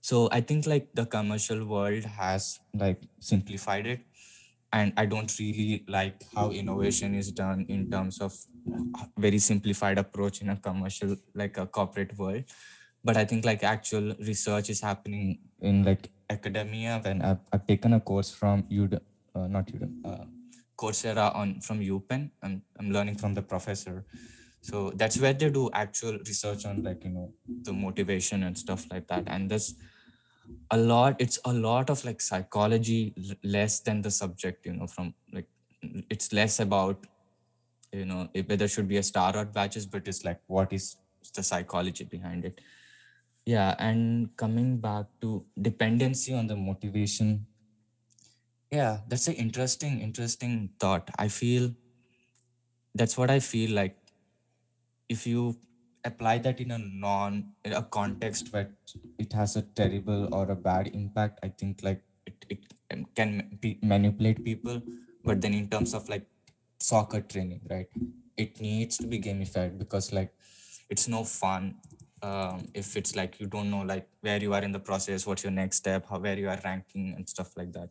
So 0.00 0.28
i 0.32 0.40
think 0.40 0.66
like 0.66 0.88
the 0.94 1.06
commercial 1.06 1.64
world 1.64 2.04
has 2.04 2.58
like 2.74 3.02
simplified 3.20 3.86
it 3.86 4.00
and 4.72 4.92
i 4.96 5.04
don't 5.06 5.32
really 5.38 5.84
like 5.88 6.24
how 6.34 6.50
innovation 6.50 7.14
is 7.14 7.30
done 7.30 7.64
in 7.68 7.86
terms 7.88 8.20
of 8.20 8.34
very 9.16 9.38
simplified 9.38 9.98
approach 9.98 10.42
in 10.42 10.50
a 10.50 10.56
commercial 10.56 11.16
like 11.34 11.56
a 11.58 11.66
corporate 11.66 12.16
world. 12.18 12.44
But 13.04 13.16
i 13.16 13.24
think 13.24 13.44
like 13.44 13.64
actual 13.64 14.14
research 14.20 14.70
is 14.70 14.80
happening 14.80 15.38
in 15.60 15.82
like 15.82 16.08
academia 16.30 17.00
when 17.02 17.20
i've, 17.20 17.40
I've 17.52 17.66
taken 17.66 17.94
a 17.94 18.00
course 18.00 18.30
from 18.30 18.62
udemy 18.70 19.00
uh, 19.34 19.48
not 19.48 19.66
udemy 19.66 19.96
uh, 20.04 20.24
coursera 20.82 21.34
on 21.34 21.60
from 21.60 21.80
upenn. 21.80 22.30
I'm, 22.42 22.62
I'm 22.78 22.90
learning 22.90 23.16
from 23.16 23.34
the 23.34 23.42
professor. 23.42 24.04
So 24.60 24.92
that's 24.94 25.18
where 25.18 25.32
they 25.32 25.50
do 25.50 25.70
actual 25.72 26.18
research 26.26 26.64
on 26.66 26.82
like 26.82 27.04
you 27.04 27.10
know 27.10 27.32
the 27.62 27.72
motivation 27.72 28.44
and 28.44 28.56
stuff 28.56 28.86
like 28.90 29.08
that. 29.08 29.24
And 29.26 29.50
there's 29.50 29.74
a 30.70 30.76
lot 30.76 31.16
it's 31.24 31.38
a 31.44 31.52
lot 31.52 31.90
of 31.90 32.04
like 32.04 32.20
psychology 32.20 33.14
less 33.44 33.80
than 33.80 34.02
the 34.02 34.10
subject 34.10 34.66
you 34.66 34.74
know 34.74 34.86
from 34.86 35.14
like 35.32 35.48
it's 36.10 36.32
less 36.32 36.60
about 36.60 37.06
you 37.92 38.04
know 38.04 38.28
whether 38.46 38.68
should 38.68 38.88
be 38.88 38.96
a 38.96 39.02
star 39.02 39.36
or 39.36 39.44
batches 39.44 39.86
but 39.86 40.08
it's 40.08 40.24
like 40.24 40.40
what 40.46 40.72
is 40.72 40.96
the 41.34 41.42
psychology 41.42 42.04
behind 42.04 42.44
it? 42.44 42.60
Yeah 43.44 43.74
and 43.78 44.36
coming 44.36 44.78
back 44.78 45.06
to 45.20 45.44
dependency 45.60 46.34
on 46.34 46.46
the 46.46 46.56
motivation. 46.56 47.46
Yeah 48.70 48.98
that's 49.08 49.28
an 49.28 49.34
interesting 49.34 50.00
interesting 50.00 50.70
thought. 50.80 51.08
I 51.18 51.28
feel 51.28 51.72
that's 52.94 53.16
what 53.16 53.30
i 53.30 53.40
feel 53.40 53.70
like. 53.74 53.96
If 55.08 55.26
you 55.26 55.56
apply 56.04 56.38
that 56.38 56.60
in 56.60 56.70
a 56.70 56.78
non 56.78 57.52
in 57.64 57.72
a 57.72 57.82
context 57.82 58.52
where 58.52 58.70
it 59.18 59.32
has 59.32 59.56
a 59.56 59.62
terrible 59.62 60.28
or 60.34 60.50
a 60.50 60.56
bad 60.56 60.88
impact 60.92 61.38
i 61.42 61.48
think 61.48 61.80
like 61.82 62.02
it, 62.26 62.34
it 62.50 62.58
can 63.14 63.56
be 63.60 63.78
manipulate 63.82 64.44
people 64.44 64.82
but 65.24 65.40
then 65.40 65.54
in 65.54 65.68
terms 65.68 65.94
of 65.94 66.08
like 66.08 66.26
soccer 66.90 67.20
training 67.20 67.60
right 67.70 67.88
it 68.36 68.60
needs 68.60 68.96
to 68.98 69.06
be 69.06 69.18
gamified 69.20 69.78
because 69.78 70.12
like 70.12 70.32
it's 70.90 71.08
no 71.08 71.24
fun 71.24 71.76
um, 72.22 72.68
if 72.74 72.96
it's 72.96 73.16
like 73.16 73.40
you 73.40 73.46
don't 73.46 73.70
know 73.70 73.82
like 73.82 74.08
where 74.20 74.40
you 74.40 74.52
are 74.54 74.62
in 74.62 74.72
the 74.72 74.78
process 74.90 75.26
what's 75.26 75.44
your 75.44 75.52
next 75.52 75.78
step 75.78 76.06
how 76.08 76.18
where 76.18 76.38
you 76.38 76.48
are 76.48 76.60
ranking 76.64 77.14
and 77.16 77.28
stuff 77.28 77.56
like 77.56 77.72
that 77.72 77.90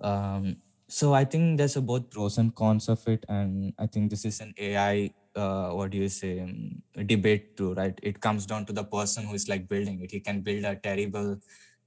um, 0.00 0.56
so 0.88 1.14
I 1.14 1.24
think 1.24 1.58
there's 1.58 1.76
a 1.76 1.80
both 1.80 2.10
pros 2.10 2.38
and 2.38 2.54
cons 2.54 2.88
of 2.88 3.06
it, 3.08 3.24
and 3.28 3.72
I 3.78 3.86
think 3.86 4.10
this 4.10 4.24
is 4.24 4.40
an 4.40 4.54
AI. 4.58 5.14
Uh, 5.34 5.70
what 5.70 5.90
do 5.90 5.98
you 5.98 6.08
say? 6.08 6.40
Um, 6.40 6.82
debate 7.06 7.56
too, 7.56 7.72
right? 7.74 7.98
It 8.02 8.20
comes 8.20 8.44
down 8.44 8.66
to 8.66 8.72
the 8.72 8.84
person 8.84 9.24
who 9.24 9.34
is 9.34 9.48
like 9.48 9.68
building 9.68 10.00
it. 10.02 10.10
He 10.10 10.20
can 10.20 10.42
build 10.42 10.64
a 10.64 10.76
terrible 10.76 11.38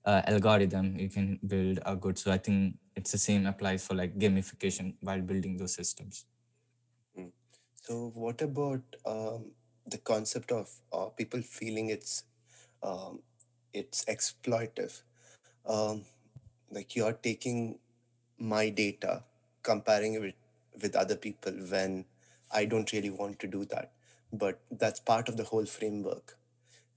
uh, 0.05 0.21
algorithm. 0.27 0.97
you 0.97 1.09
can 1.09 1.39
build 1.47 1.79
a 1.85 1.95
good. 1.95 2.17
So 2.17 2.31
I 2.31 2.37
think 2.37 2.75
it's 2.95 3.11
the 3.11 3.17
same 3.17 3.45
applies 3.45 3.85
for 3.85 3.95
like 3.95 4.17
gamification 4.17 4.95
while 5.01 5.21
building 5.21 5.57
those 5.57 5.73
systems. 5.73 6.25
Mm. 7.17 7.31
So 7.75 8.11
what 8.13 8.41
about 8.41 8.81
um, 9.05 9.51
the 9.87 9.97
concept 9.97 10.51
of 10.51 10.69
uh, 10.93 11.05
people 11.07 11.41
feeling 11.41 11.89
it's 11.89 12.23
um, 12.83 13.19
it's 13.73 14.05
exploitive? 14.05 15.01
Um, 15.65 16.03
like 16.69 16.95
you're 16.95 17.13
taking 17.13 17.79
my 18.37 18.69
data, 18.69 19.23
comparing 19.63 20.13
it 20.13 20.21
with, 20.21 20.33
with 20.81 20.95
other 20.95 21.15
people 21.15 21.53
when 21.53 22.05
I 22.53 22.65
don't 22.65 22.91
really 22.91 23.09
want 23.09 23.39
to 23.39 23.47
do 23.47 23.65
that. 23.65 23.91
But 24.31 24.59
that's 24.71 24.99
part 24.99 25.29
of 25.29 25.37
the 25.37 25.43
whole 25.43 25.65
framework. 25.65 26.37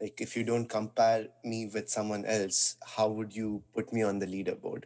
Like 0.01 0.21
if 0.21 0.37
you 0.37 0.45
don't 0.45 0.69
compare 0.69 1.29
me 1.45 1.67
with 1.67 1.89
someone 1.89 2.25
else, 2.25 2.77
how 2.97 3.09
would 3.09 3.35
you 3.35 3.63
put 3.75 3.93
me 3.93 4.03
on 4.03 4.19
the 4.19 4.27
leaderboard? 4.27 4.85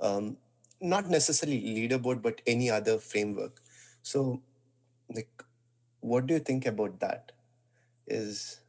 Um, 0.00 0.38
not 0.80 1.08
necessarily 1.08 1.60
leaderboard, 1.62 2.22
but 2.22 2.40
any 2.46 2.70
other 2.70 2.98
framework. 2.98 3.60
So, 4.02 4.42
like, 5.14 5.44
what 6.00 6.26
do 6.26 6.34
you 6.34 6.40
think 6.40 6.66
about 6.66 7.00
that? 7.00 7.32
Is 8.06 8.60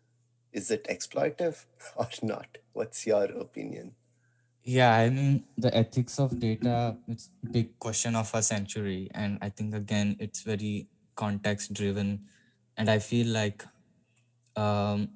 is 0.53 0.69
it 0.71 0.85
exploitive 0.89 1.65
or 1.95 2.09
not? 2.21 2.57
What's 2.73 3.07
your 3.07 3.25
opinion? 3.25 3.95
Yeah, 4.63 4.93
I 4.93 5.09
mean 5.09 5.45
the 5.57 5.75
ethics 5.75 6.19
of 6.19 6.39
data. 6.39 6.97
It's 7.07 7.29
a 7.43 7.49
big 7.49 7.79
question 7.79 8.15
of 8.15 8.29
a 8.33 8.43
century, 8.43 9.09
and 9.13 9.39
I 9.41 9.49
think 9.49 9.73
again 9.73 10.15
it's 10.19 10.41
very 10.43 10.87
context 11.15 11.73
driven, 11.73 12.29
and 12.77 12.89
I 12.89 12.99
feel 12.99 13.27
like 13.27 13.65
um 14.55 15.09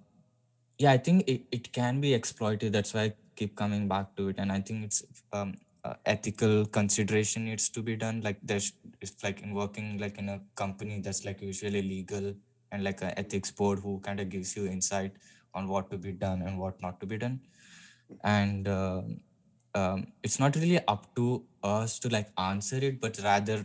yeah 0.78 0.92
i 0.92 0.98
think 0.98 1.24
it, 1.28 1.42
it 1.52 1.72
can 1.72 2.02
be 2.02 2.14
exploited 2.14 2.74
that's 2.74 2.94
why 2.94 3.04
i 3.04 3.14
keep 3.36 3.56
coming 3.56 3.88
back 3.88 4.16
to 4.16 4.30
it. 4.30 4.36
And 4.38 4.52
i 4.52 4.60
think 4.60 4.86
it's 4.86 5.04
um 5.34 5.56
uh, 5.84 5.94
ethical 6.06 6.66
consideration 6.66 7.46
needs 7.46 7.70
to 7.70 7.82
be 7.84 7.96
done. 7.96 8.22
Like 8.22 8.40
there's 8.42 8.74
it's 9.02 9.24
like 9.24 9.42
in 9.44 9.54
working 9.54 10.00
like 10.00 10.18
in 10.18 10.30
a 10.30 10.40
company 10.56 11.00
that's 11.00 11.26
like 11.26 11.42
usually 11.42 11.82
legal 11.82 12.34
and 12.72 12.84
like 12.84 13.02
an 13.04 13.14
ethics 13.18 13.52
board 13.52 13.80
who 13.80 14.00
kind 14.00 14.20
of 14.20 14.30
gives 14.30 14.56
you 14.58 14.66
insight 14.66 15.12
on 15.54 15.68
what 15.68 15.92
to 15.92 15.98
be 15.98 16.12
done 16.12 16.42
and 16.42 16.58
what 16.58 16.82
not 16.82 17.00
to 17.02 17.06
be 17.06 17.18
done. 17.18 17.40
And 18.24 18.68
um, 18.68 19.20
um, 19.76 20.08
it's 20.24 20.40
not 20.40 20.56
really 20.56 20.80
up 20.88 21.14
to 21.18 21.44
us 21.64 22.00
to 22.00 22.10
like 22.10 22.30
answer 22.38 22.78
it 22.78 23.00
but 23.00 23.20
rather 23.24 23.64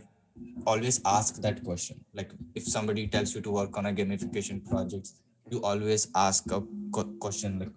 always 0.67 1.01
ask 1.05 1.41
that 1.41 1.63
question. 1.63 2.05
Like 2.13 2.31
if 2.53 2.65
somebody 2.65 3.07
tells 3.07 3.33
you 3.33 3.41
to 3.41 3.51
work 3.51 3.77
on 3.79 3.87
a 3.87 3.93
gamification 3.93 4.63
project 4.69 5.09
you 5.51 5.61
always 5.61 6.07
ask 6.15 6.51
a 6.51 6.61
question 7.19 7.59
like 7.59 7.75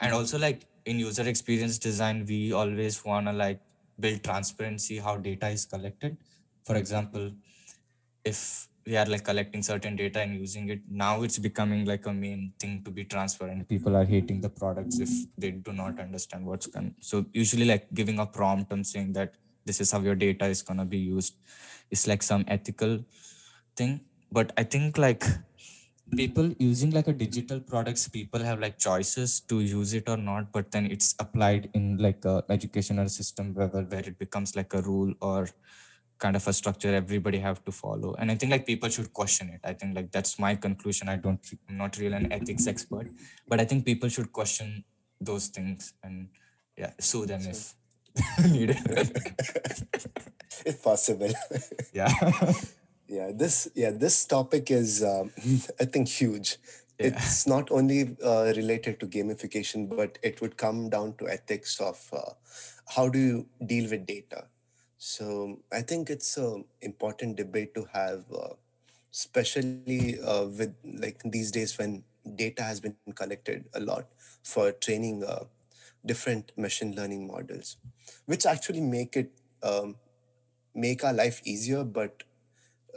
and 0.00 0.14
also 0.14 0.38
like 0.38 0.66
in 0.86 0.98
user 0.98 1.26
experience 1.28 1.78
design 1.78 2.24
we 2.26 2.52
always 2.52 3.04
want 3.04 3.26
to 3.26 3.32
like 3.32 3.60
build 3.98 4.22
transparency 4.22 4.98
how 4.98 5.16
data 5.16 5.48
is 5.48 5.64
collected. 5.64 6.16
For 6.64 6.76
example 6.76 7.32
if 8.24 8.68
we 8.86 8.96
are 8.96 9.06
like 9.06 9.24
collecting 9.24 9.62
certain 9.62 9.94
data 9.96 10.20
and 10.20 10.34
using 10.34 10.68
it 10.68 10.80
now 10.88 11.22
it's 11.22 11.38
becoming 11.38 11.84
like 11.84 12.06
a 12.06 12.12
main 12.12 12.52
thing 12.58 12.82
to 12.84 12.90
be 12.90 13.04
transparent. 13.04 13.68
People 13.68 13.96
are 13.96 14.04
hating 14.04 14.40
the 14.40 14.48
products 14.48 14.98
if 15.00 15.10
they 15.36 15.50
do 15.50 15.72
not 15.72 15.98
understand 15.98 16.46
what's 16.46 16.66
going 16.66 16.94
so 17.00 17.24
usually 17.32 17.64
like 17.64 17.92
giving 17.94 18.18
a 18.20 18.26
prompt 18.26 18.72
and 18.72 18.86
saying 18.86 19.12
that 19.12 19.34
this 19.64 19.80
is 19.80 19.90
how 19.90 20.00
your 20.00 20.16
data 20.16 20.46
is 20.46 20.62
going 20.62 20.78
to 20.78 20.84
be 20.84 20.98
used 20.98 21.36
is 21.90 22.06
like 22.08 22.22
some 22.22 22.44
ethical 22.48 23.04
thing. 23.76 24.00
But 24.32 24.52
i 24.56 24.62
think 24.62 24.96
like 24.96 25.24
people 26.16 26.52
using 26.58 26.90
like 26.90 27.08
a 27.08 27.12
digital 27.12 27.58
products 27.58 28.06
people 28.08 28.42
have 28.48 28.60
like 28.60 28.78
choices 28.78 29.40
to 29.40 29.60
use 29.60 29.94
it 29.94 30.08
or 30.08 30.16
not 30.16 30.52
but 30.52 30.70
then 30.70 30.86
it's 30.86 31.14
applied 31.18 31.70
in 31.74 31.96
like 31.98 32.24
a 32.24 32.44
educational 32.50 33.08
system 33.08 33.54
where, 33.54 33.68
where 33.68 34.00
it 34.00 34.18
becomes 34.18 34.54
like 34.54 34.74
a 34.74 34.82
rule 34.82 35.12
or 35.20 35.48
kind 36.18 36.36
of 36.36 36.46
a 36.46 36.52
structure 36.52 36.94
everybody 36.94 37.38
have 37.38 37.64
to 37.64 37.72
follow. 37.72 38.14
And 38.18 38.30
i 38.30 38.34
think 38.34 38.52
like 38.52 38.66
people 38.66 38.88
should 38.88 39.12
question 39.12 39.48
it. 39.48 39.60
I 39.64 39.72
think 39.72 39.96
like 39.96 40.12
that's 40.12 40.38
my 40.38 40.54
conclusion. 40.54 41.08
I 41.08 41.16
don't 41.16 41.40
i'm 41.68 41.78
not 41.78 41.96
really 41.98 42.16
an 42.16 42.32
ethics 42.32 42.66
expert 42.66 43.08
but 43.48 43.60
i 43.60 43.64
think 43.64 43.84
people 43.84 44.08
should 44.08 44.32
question 44.32 44.84
those 45.20 45.48
things 45.48 45.94
and 46.04 46.28
yeah 46.76 46.92
sue 47.00 47.26
them 47.26 47.42
if 47.42 47.74
needed. 48.50 48.78
If 50.64 50.82
possible. 50.82 51.32
yeah 51.92 52.12
yeah, 53.12 53.30
this 53.34 53.68
yeah 53.74 53.90
this 53.90 54.24
topic 54.24 54.70
is 54.70 55.02
um, 55.04 55.30
I 55.80 55.84
think 55.84 56.08
huge. 56.08 56.56
Yeah. 56.98 57.08
It's 57.08 57.46
not 57.46 57.70
only 57.70 58.16
uh, 58.24 58.52
related 58.56 59.00
to 59.00 59.06
gamification, 59.06 59.88
but 59.88 60.18
it 60.22 60.40
would 60.40 60.56
come 60.56 60.88
down 60.88 61.14
to 61.18 61.28
ethics 61.28 61.80
of 61.80 61.98
uh, 62.12 62.32
how 62.94 63.08
do 63.08 63.18
you 63.18 63.46
deal 63.66 63.90
with 63.90 64.06
data. 64.06 64.44
So 64.98 65.58
I 65.72 65.82
think 65.82 66.10
it's 66.10 66.36
an 66.36 66.64
important 66.80 67.36
debate 67.36 67.74
to 67.74 67.86
have, 67.92 68.24
uh, 68.32 68.54
especially 69.12 70.20
uh, 70.20 70.46
with 70.46 70.74
like 70.84 71.20
these 71.24 71.50
days 71.50 71.76
when 71.76 72.04
data 72.36 72.62
has 72.62 72.78
been 72.80 72.96
collected 73.14 73.64
a 73.74 73.80
lot 73.80 74.06
for 74.44 74.70
training 74.72 75.24
uh, 75.24 75.44
different 76.06 76.52
machine 76.56 76.94
learning 76.94 77.26
models, 77.26 77.76
which 78.26 78.46
actually 78.46 78.80
make 78.80 79.16
it 79.16 79.32
um, 79.62 79.96
make 80.74 81.04
our 81.04 81.12
life 81.12 81.40
easier. 81.44 81.84
But 81.84 82.22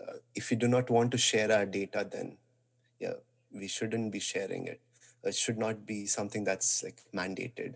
uh, 0.08 0.14
if 0.36 0.50
we 0.50 0.58
do 0.58 0.68
not 0.68 0.90
want 0.90 1.12
to 1.12 1.18
share 1.18 1.52
our 1.52 1.66
data, 1.66 2.08
then 2.10 2.38
yeah, 3.00 3.14
we 3.52 3.68
shouldn't 3.68 4.12
be 4.12 4.20
sharing 4.20 4.68
it. 4.68 4.82
It 5.24 5.36
should 5.36 5.58
not 5.58 5.86
be 5.86 6.06
something 6.06 6.44
that's 6.44 6.84
like 6.84 7.02
mandated. 7.14 7.76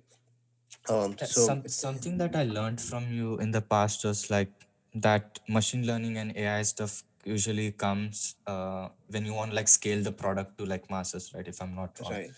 Um, 0.87 1.15
so 1.17 1.45
some, 1.47 1.67
something 1.67 2.17
that 2.17 2.35
I 2.35 2.43
learned 2.43 2.79
from 2.79 3.11
you 3.11 3.37
in 3.39 3.51
the 3.51 3.61
past 3.61 4.05
was 4.05 4.29
like 4.29 4.51
that 4.95 5.39
machine 5.47 5.85
learning 5.85 6.17
and 6.17 6.35
AI 6.35 6.61
stuff 6.61 7.03
usually 7.25 7.71
comes 7.71 8.35
uh, 8.47 8.89
when 9.09 9.25
you 9.25 9.33
want 9.33 9.53
like 9.53 9.67
scale 9.67 10.01
the 10.01 10.11
product 10.11 10.57
to 10.59 10.65
like 10.65 10.89
masses, 10.89 11.31
right? 11.33 11.47
If 11.47 11.61
I'm 11.61 11.75
not 11.75 11.99
wrong. 12.01 12.11
right, 12.11 12.31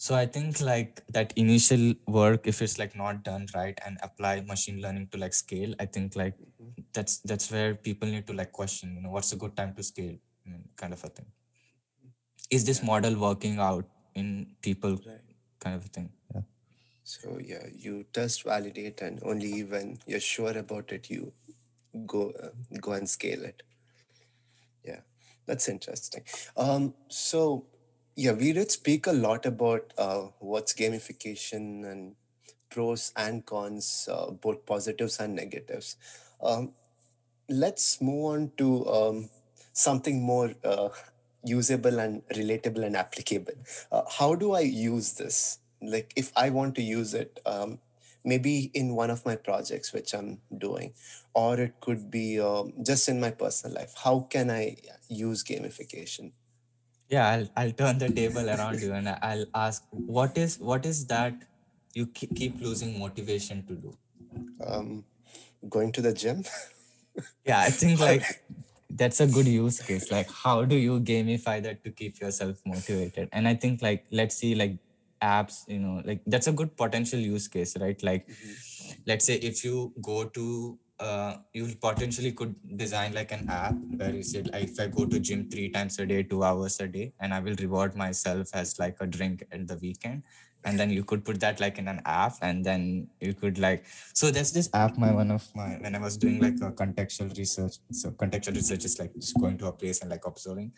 So 0.00 0.14
I 0.14 0.26
think 0.26 0.60
like 0.60 1.02
that 1.08 1.32
initial 1.36 1.92
work, 2.06 2.46
if 2.46 2.62
it's 2.62 2.78
like 2.78 2.94
not 2.94 3.24
done 3.24 3.46
right 3.54 3.76
and 3.84 3.98
apply 4.00 4.42
machine 4.42 4.80
learning 4.80 5.08
to 5.12 5.18
like 5.18 5.34
scale, 5.34 5.74
I 5.80 5.86
think 5.86 6.14
like 6.14 6.36
Mhm. 6.38 6.84
that's 6.98 7.18
that's 7.30 7.50
where 7.54 7.74
people 7.74 8.08
need 8.08 8.26
to 8.28 8.32
like 8.40 8.52
question, 8.52 8.94
you 8.94 9.02
know, 9.02 9.10
what's 9.10 9.32
a 9.32 9.36
good 9.44 9.56
time 9.56 9.74
to 9.74 9.82
scale, 9.82 10.14
I 10.46 10.50
mean, 10.50 10.68
kind 10.76 10.92
of 10.92 11.02
a 11.04 11.08
thing. 11.08 11.26
Is 12.50 12.64
this 12.64 12.78
Yeah. 12.80 12.86
model 12.86 13.16
working 13.18 13.58
out 13.58 13.88
in 14.14 14.54
people, 14.62 14.92
right. 15.06 15.34
kind 15.58 15.74
of 15.76 15.84
a 15.84 15.88
thing? 15.88 16.10
Yeah. 16.34 16.42
So 17.04 17.38
yeah, 17.38 17.66
you 17.86 18.04
test, 18.12 18.44
validate, 18.44 19.02
and 19.02 19.18
only 19.24 19.64
when 19.64 19.98
you're 20.06 20.20
sure 20.20 20.56
about 20.58 20.92
it, 20.92 21.10
you 21.10 21.32
go 22.06 22.30
uh, 22.30 22.50
go 22.80 22.92
and 22.92 23.10
scale 23.10 23.44
it. 23.44 23.62
Yeah, 24.84 25.00
that's 25.46 25.68
interesting. 25.68 26.24
Um, 26.56 26.94
so 27.08 27.66
yeah, 28.18 28.32
we 28.32 28.52
did 28.52 28.70
speak 28.72 29.06
a 29.06 29.12
lot 29.12 29.46
about 29.46 29.92
uh, 29.96 30.22
what's 30.40 30.72
gamification 30.72 31.88
and 31.90 32.16
pros 32.68 33.12
and 33.16 33.46
cons, 33.46 34.08
uh, 34.12 34.30
both 34.32 34.66
positives 34.66 35.20
and 35.20 35.36
negatives. 35.36 35.96
Um, 36.42 36.72
let's 37.48 38.00
move 38.02 38.24
on 38.26 38.52
to 38.58 38.88
um, 38.88 39.30
something 39.72 40.22
more 40.22 40.52
uh, 40.64 40.88
usable 41.44 42.00
and 42.00 42.26
relatable 42.30 42.84
and 42.84 42.96
applicable. 42.96 43.54
Uh, 43.92 44.02
how 44.18 44.34
do 44.34 44.52
I 44.52 44.62
use 44.62 45.12
this? 45.12 45.60
Like, 45.80 46.12
if 46.16 46.32
I 46.36 46.50
want 46.50 46.74
to 46.76 46.82
use 46.82 47.14
it, 47.14 47.40
um, 47.46 47.78
maybe 48.24 48.72
in 48.74 48.96
one 48.96 49.10
of 49.10 49.24
my 49.26 49.36
projects 49.36 49.92
which 49.92 50.14
I'm 50.14 50.40
doing, 50.58 50.94
or 51.34 51.60
it 51.60 51.74
could 51.80 52.10
be 52.10 52.40
um, 52.40 52.72
just 52.84 53.08
in 53.08 53.20
my 53.20 53.30
personal 53.30 53.76
life. 53.76 53.94
How 54.04 54.26
can 54.30 54.50
I 54.50 54.76
use 55.08 55.44
gamification? 55.44 56.32
Yeah, 57.08 57.28
I'll 57.28 57.48
I'll 57.56 57.72
turn 57.72 57.98
the 57.98 58.08
table 58.10 58.48
around 58.50 58.82
you 58.82 58.92
and 58.92 59.08
I'll 59.08 59.46
ask 59.54 59.84
what 59.90 60.36
is 60.36 60.58
what 60.58 60.84
is 60.84 61.06
that 61.06 61.34
you 61.94 62.06
keep 62.06 62.60
losing 62.60 62.98
motivation 62.98 63.66
to 63.66 63.74
do? 63.74 63.96
Um, 64.64 65.04
going 65.68 65.92
to 65.92 66.02
the 66.02 66.12
gym? 66.12 66.44
Yeah, 67.44 67.60
I 67.60 67.70
think 67.70 67.98
like 68.00 68.24
that's 68.90 69.20
a 69.20 69.26
good 69.26 69.46
use 69.46 69.80
case. 69.80 70.10
Like, 70.10 70.30
how 70.30 70.64
do 70.64 70.76
you 70.76 71.00
gamify 71.00 71.62
that 71.62 71.82
to 71.84 71.90
keep 71.90 72.20
yourself 72.20 72.60
motivated? 72.66 73.28
And 73.32 73.48
I 73.48 73.54
think 73.54 73.82
like 73.82 74.04
let's 74.12 74.36
see 74.36 74.54
like 74.54 74.76
apps, 75.22 75.66
you 75.66 75.78
know, 75.78 76.02
like 76.04 76.20
that's 76.26 76.46
a 76.46 76.52
good 76.52 76.76
potential 76.76 77.18
use 77.18 77.48
case, 77.48 77.76
right? 77.78 78.00
Like, 78.02 78.28
let's 79.06 79.24
say 79.24 79.36
if 79.36 79.64
you 79.64 79.92
go 80.00 80.24
to 80.24 80.78
uh, 81.00 81.36
you 81.52 81.68
potentially 81.80 82.32
could 82.32 82.54
design 82.76 83.12
like 83.14 83.30
an 83.32 83.48
app 83.48 83.74
where 83.96 84.14
you 84.14 84.22
said 84.22 84.50
like, 84.52 84.64
if 84.64 84.80
I 84.80 84.88
go 84.88 85.06
to 85.06 85.20
gym 85.20 85.48
three 85.48 85.68
times 85.68 85.98
a 85.98 86.06
day, 86.06 86.22
two 86.22 86.42
hours 86.42 86.80
a 86.80 86.88
day, 86.88 87.12
and 87.20 87.32
I 87.32 87.40
will 87.40 87.54
reward 87.60 87.96
myself 87.96 88.48
as 88.52 88.78
like 88.78 88.96
a 89.00 89.06
drink 89.06 89.44
at 89.52 89.68
the 89.68 89.76
weekend. 89.76 90.22
And 90.64 90.78
then 90.78 90.90
you 90.90 91.04
could 91.04 91.24
put 91.24 91.38
that 91.40 91.60
like 91.60 91.78
in 91.78 91.86
an 91.86 92.02
app, 92.04 92.34
and 92.42 92.64
then 92.64 93.06
you 93.20 93.32
could 93.32 93.58
like 93.58 93.84
so 94.12 94.32
there's 94.32 94.52
this 94.52 94.68
app 94.74 94.98
my 94.98 95.12
one 95.12 95.30
of 95.30 95.46
my 95.54 95.78
when 95.80 95.94
I 95.94 96.00
was 96.00 96.16
doing 96.16 96.40
like 96.40 96.56
a 96.60 96.72
contextual 96.72 97.36
research. 97.38 97.76
So 97.92 98.10
contextual 98.10 98.56
research 98.56 98.84
is 98.84 98.98
like 98.98 99.14
just 99.14 99.38
going 99.38 99.56
to 99.58 99.68
a 99.68 99.72
place 99.72 100.00
and 100.00 100.10
like 100.10 100.26
observing. 100.26 100.72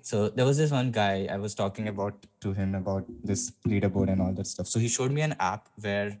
So 0.00 0.30
there 0.30 0.46
was 0.46 0.56
this 0.56 0.70
one 0.70 0.90
guy 0.90 1.28
I 1.30 1.36
was 1.36 1.54
talking 1.54 1.88
about 1.88 2.26
to 2.40 2.54
him 2.54 2.74
about 2.74 3.04
this 3.22 3.52
leaderboard 3.68 4.10
and 4.10 4.22
all 4.22 4.32
that 4.32 4.46
stuff. 4.46 4.68
So 4.68 4.78
he 4.78 4.88
showed 4.88 5.12
me 5.12 5.20
an 5.20 5.36
app 5.38 5.68
where 5.78 6.18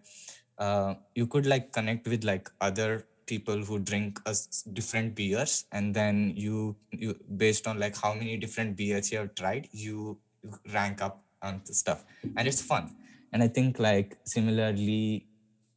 uh, 0.58 0.94
you 1.14 1.26
could 1.26 1.46
like 1.46 1.72
connect 1.72 2.06
with 2.06 2.22
like 2.22 2.50
other 2.60 3.06
people 3.32 3.58
who 3.68 3.78
drink 3.90 4.20
a 4.26 4.34
different 4.78 5.14
beers 5.14 5.64
and 5.72 5.94
then 5.98 6.32
you 6.44 6.76
you 7.02 7.14
based 7.42 7.66
on 7.70 7.78
like 7.84 7.96
how 8.04 8.12
many 8.20 8.36
different 8.44 8.76
beers 8.80 9.10
you 9.12 9.18
have 9.18 9.34
tried 9.42 9.68
you 9.72 10.18
rank 10.74 11.02
up 11.02 11.22
on 11.42 11.60
the 11.66 11.74
stuff. 11.74 12.04
And 12.36 12.48
it's 12.48 12.62
fun. 12.62 12.96
And 13.32 13.42
i 13.42 13.48
think 13.56 13.78
like 13.78 14.16
similarly 14.24 15.26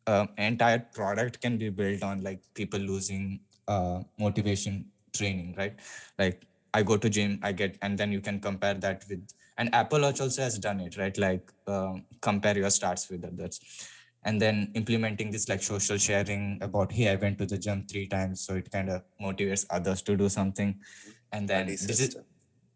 um, 0.07 0.29
entire 0.37 0.79
product 0.99 1.39
can 1.43 1.57
be 1.57 1.69
built 1.69 2.01
on 2.03 2.23
like 2.27 2.41
people 2.59 2.79
losing 2.79 3.39
uh, 3.67 3.99
motivation 4.19 4.85
training 5.17 5.53
right? 5.57 5.75
Like 6.17 6.41
i 6.77 6.81
go 6.89 6.95
to 6.97 7.09
gym 7.15 7.33
i 7.47 7.51
get 7.51 7.77
and 7.83 7.99
then 7.99 8.11
you 8.11 8.19
can 8.27 8.39
compare 8.45 8.73
that 8.85 9.03
with 9.07 9.33
and 9.59 9.75
apple 9.79 10.01
watch 10.05 10.19
also 10.25 10.41
has 10.41 10.57
done 10.57 10.79
it 10.85 10.97
right? 10.97 11.17
Like 11.25 11.51
um, 11.67 12.05
compare 12.29 12.57
your 12.57 12.71
stats 12.77 13.11
with 13.11 13.23
others 13.31 13.59
and 14.25 14.41
then 14.41 14.71
implementing 14.73 15.31
this 15.31 15.49
like 15.49 15.61
social 15.61 15.97
sharing 15.97 16.57
about 16.61 16.91
hey 16.91 17.09
i 17.09 17.15
went 17.15 17.37
to 17.37 17.45
the 17.45 17.57
gym 17.57 17.85
three 17.89 18.07
times 18.07 18.45
so 18.45 18.55
it 18.55 18.71
kind 18.71 18.89
of 18.89 19.01
motivates 19.21 19.65
others 19.69 20.01
to 20.01 20.15
do 20.15 20.29
something. 20.29 20.79
And 21.31 21.47
then 21.47 21.65
this 21.67 21.99
is 21.99 22.15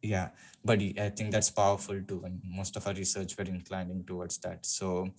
yeah 0.02 0.30
but 0.66 0.82
i 0.82 1.10
think 1.10 1.32
that's 1.32 1.50
powerful 1.50 2.00
too 2.08 2.22
and 2.26 2.42
most 2.44 2.76
of 2.76 2.86
our 2.88 2.94
research 2.94 3.38
were 3.38 3.46
inclining 3.46 4.04
towards 4.06 4.38
that. 4.40 4.66
So 4.66 5.10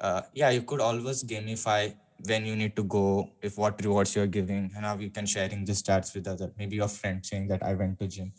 uh, 0.00 0.22
yeah 0.34 0.50
you 0.50 0.62
could 0.62 0.80
always 0.80 1.24
gamify 1.24 1.94
when 2.26 2.46
you 2.46 2.56
need 2.56 2.76
to 2.76 2.84
go 2.84 3.30
if 3.42 3.58
what 3.58 3.82
rewards 3.84 4.14
you're 4.14 4.26
giving 4.26 4.70
and 4.74 4.84
how 4.84 4.96
you 4.96 5.10
can 5.10 5.26
sharing 5.26 5.64
the 5.64 5.72
stats 5.72 6.14
with 6.14 6.28
other 6.28 6.52
maybe 6.58 6.76
your 6.76 6.88
friend 6.88 7.24
saying 7.24 7.48
that 7.48 7.62
i 7.62 7.74
went 7.74 7.98
to 7.98 8.06
gym. 8.06 8.32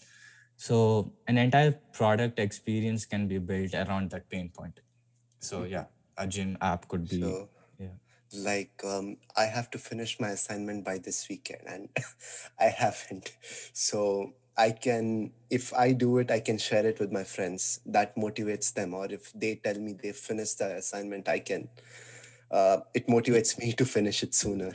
So 0.59 1.13
an 1.27 1.37
entire 1.37 1.73
product 1.93 2.39
experience 2.39 3.05
can 3.05 3.27
be 3.27 3.37
built 3.37 3.75
around 3.75 4.09
that 4.11 4.27
pain 4.27 4.49
point. 4.49 4.79
So 5.39 5.65
yeah 5.65 5.85
a 6.17 6.27
gym 6.27 6.57
app 6.61 6.87
could 6.87 7.07
be 7.07 7.21
So, 7.21 7.49
yeah 7.79 7.95
like, 8.33 8.83
um, 8.83 9.17
I 9.37 9.45
have 9.45 9.69
to 9.71 9.77
finish 9.77 10.19
my 10.19 10.29
assignment 10.29 10.83
by 10.83 10.97
this 10.97 11.27
weekend, 11.29 11.61
and 11.65 11.89
I 12.59 12.65
haven't. 12.65 13.31
So, 13.73 14.33
I 14.57 14.71
can, 14.71 15.31
if 15.49 15.73
I 15.73 15.93
do 15.93 16.17
it, 16.17 16.31
I 16.31 16.39
can 16.39 16.57
share 16.57 16.85
it 16.85 16.99
with 16.99 17.11
my 17.11 17.23
friends. 17.23 17.79
That 17.85 18.15
motivates 18.17 18.73
them. 18.73 18.93
Or 18.93 19.05
if 19.05 19.31
they 19.33 19.55
tell 19.55 19.75
me 19.79 19.93
they 19.93 20.11
finished 20.11 20.57
the 20.57 20.77
assignment, 20.77 21.29
I 21.29 21.39
can, 21.39 21.69
uh, 22.51 22.77
it 22.93 23.07
motivates 23.07 23.57
me 23.59 23.71
to 23.73 23.85
finish 23.85 24.23
it 24.23 24.33
sooner. 24.33 24.73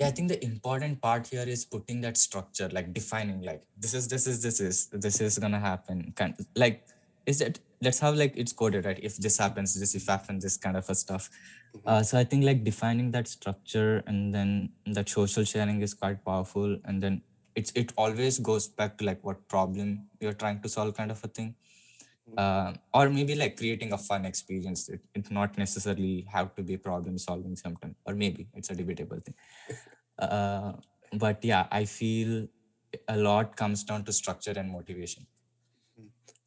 yeah 0.00 0.08
i 0.08 0.12
think 0.16 0.28
the 0.32 0.36
important 0.44 1.00
part 1.04 1.26
here 1.32 1.46
is 1.54 1.62
putting 1.72 1.98
that 2.04 2.16
structure 2.20 2.68
like 2.76 2.86
defining 2.98 3.40
like 3.48 3.64
this 3.84 3.92
is 3.98 4.06
this 4.12 4.26
is 4.32 4.38
this 4.44 4.60
is 4.66 4.76
this 5.06 5.20
is 5.26 5.38
gonna 5.44 5.60
happen 5.64 5.98
kind 6.20 6.46
like 6.62 6.78
is 7.32 7.42
it 7.46 7.60
that's 7.80 7.98
how 8.00 8.12
like 8.12 8.34
it's 8.36 8.52
coded 8.52 8.84
right? 8.84 8.98
If 9.02 9.16
this 9.16 9.38
happens 9.38 9.78
this 9.78 9.94
if 9.94 10.06
happens 10.06 10.42
this 10.44 10.56
kind 10.56 10.76
of 10.76 10.88
a 10.88 10.94
stuff. 10.94 11.30
Mhm. 11.74 11.82
uh, 11.86 12.02
so 12.02 12.18
i 12.18 12.24
think 12.24 12.44
like 12.44 12.62
defining 12.64 13.10
that 13.12 13.28
structure 13.28 14.02
and 14.06 14.34
then 14.34 14.50
that 14.96 15.08
social 15.08 15.44
sharing 15.44 15.80
is 15.82 15.94
quite 15.94 16.24
powerful. 16.24 16.76
And 16.84 17.02
then 17.02 17.22
it's 17.54 17.72
it 17.82 17.92
always 17.96 18.38
goes 18.38 18.68
back 18.68 18.98
to 18.98 19.04
like 19.04 19.22
what 19.28 19.46
problem 19.48 20.06
you're 20.20 20.38
trying 20.44 20.60
to 20.62 20.68
solve 20.68 20.94
kind 21.00 21.10
of 21.10 21.22
a 21.24 21.28
thing. 21.28 21.54
Mhm. 22.30 22.38
uh, 22.42 22.72
or 22.98 23.04
maybe 23.10 23.34
like 23.34 23.56
creating 23.60 23.92
a 23.92 23.98
fun 23.98 24.24
experience. 24.24 24.88
It, 24.88 25.00
it 25.14 25.30
not 25.30 25.56
necessarily 25.58 26.26
have 26.32 26.54
to 26.56 26.62
be 26.62 26.76
problem 26.76 27.18
solving 27.18 27.56
sometimes 27.56 27.96
or 28.06 28.14
maybe 28.14 28.48
it's 28.54 28.70
a 28.70 28.74
debatable 28.82 29.20
thing. 29.26 29.34
Uh, 30.18 30.72
but 31.22 31.42
yeah 31.50 31.66
i 31.72 31.84
feel 31.84 32.46
a 33.08 33.16
lot 33.16 33.56
comes 33.56 33.84
down 33.84 34.04
to 34.04 34.12
structure 34.12 34.52
and 34.62 34.70
motivation 34.70 35.26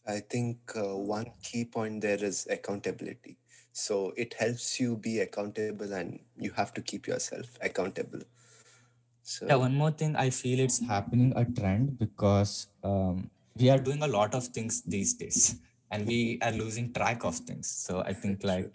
I 0.05 0.19
think 0.19 0.57
uh, 0.75 0.95
one 0.95 1.31
key 1.41 1.65
point 1.65 2.01
there 2.01 2.23
is 2.23 2.47
accountability. 2.49 3.37
So 3.71 4.13
it 4.17 4.35
helps 4.35 4.79
you 4.79 4.97
be 4.97 5.19
accountable 5.19 5.91
and 5.93 6.19
you 6.37 6.51
have 6.51 6.73
to 6.75 6.81
keep 6.81 7.07
yourself 7.07 7.57
accountable. 7.61 8.21
So 9.23 9.47
Yeah, 9.47 9.55
one 9.55 9.75
more 9.75 9.91
thing, 9.91 10.15
I 10.15 10.29
feel 10.29 10.59
it's 10.59 10.85
happening 10.85 11.33
a 11.35 11.45
trend 11.45 11.97
because 11.97 12.67
um, 12.83 13.29
we 13.55 13.69
are 13.69 13.79
doing 13.79 14.03
a 14.03 14.07
lot 14.07 14.35
of 14.35 14.47
things 14.47 14.81
these 14.83 15.13
days 15.13 15.55
and 15.89 16.05
we 16.05 16.39
are 16.41 16.51
losing 16.51 16.91
track 16.91 17.23
of 17.23 17.35
things. 17.35 17.67
So 17.69 18.01
I 18.01 18.13
think 18.13 18.43
like 18.43 18.71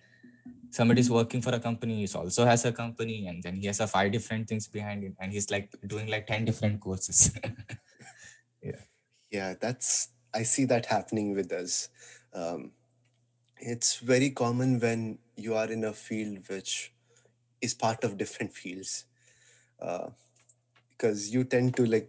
somebody's 0.71 1.11
working 1.11 1.43
for 1.43 1.51
a 1.51 1.61
company, 1.61 2.07
he 2.07 2.15
also 2.15 2.45
has 2.45 2.65
a 2.65 2.73
company, 2.73 3.27
and 3.27 3.43
then 3.43 3.57
he 3.57 3.67
has 3.67 3.81
a 3.81 3.87
five 3.87 4.13
different 4.13 4.49
things 4.49 4.69
behind 4.69 5.03
him, 5.03 5.17
and 5.21 5.33
he's 5.33 5.51
like 5.51 5.75
doing 5.87 6.09
like 6.09 6.27
10 6.27 6.45
different 6.45 6.81
courses. 6.81 7.33
yeah. 8.63 8.81
yeah, 9.31 9.55
that's 9.61 10.09
I 10.35 10.43
see 10.43 10.65
that 10.67 10.87
happening 10.87 11.35
with 11.35 11.53
us. 11.53 11.89
Um, 12.35 12.73
it's 13.61 13.97
very 13.97 14.31
common 14.31 14.79
when 14.79 15.19
you 15.37 15.55
are 15.55 15.71
in 15.71 15.85
a 15.85 15.93
field 15.93 16.49
which 16.49 16.93
is 17.61 17.75
part 17.75 18.05
of 18.05 18.17
different 18.17 18.53
fields, 18.53 19.05
uh, 19.81 20.11
because 20.91 21.33
you 21.33 21.45
tend 21.45 21.77
to 21.77 21.87
like 21.87 22.09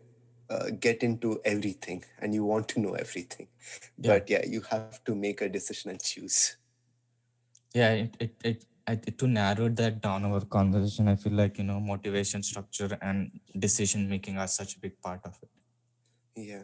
uh, 0.50 0.70
get 0.80 1.04
into 1.04 1.40
everything 1.46 2.04
and 2.20 2.34
you 2.34 2.44
want 2.44 2.68
to 2.68 2.80
know 2.80 2.94
everything. 2.94 3.48
Yeah. 3.98 4.14
But 4.14 4.30
yeah, 4.30 4.46
you 4.46 4.62
have 4.70 5.04
to 5.06 5.16
make 5.16 5.42
a 5.42 5.50
decision 5.50 5.92
and 5.92 6.02
choose. 6.02 6.58
Yeah, 7.74 7.92
it, 7.94 8.18
it, 8.20 8.36
it, 8.44 8.66
I, 8.88 8.96
to 8.96 9.28
narrow 9.28 9.70
that 9.70 10.02
down 10.02 10.26
our 10.26 10.42
conversation, 10.42 11.08
I 11.08 11.16
feel 11.16 11.34
like, 11.34 11.60
you 11.60 11.64
know, 11.64 11.80
motivation, 11.80 12.42
structure, 12.42 12.98
and 13.02 13.40
decision 13.58 14.10
making 14.10 14.38
are 14.38 14.48
such 14.48 14.76
a 14.76 14.80
big 14.80 15.00
part 15.02 15.22
of 15.26 15.38
it. 15.42 15.50
Yeah. 16.36 16.64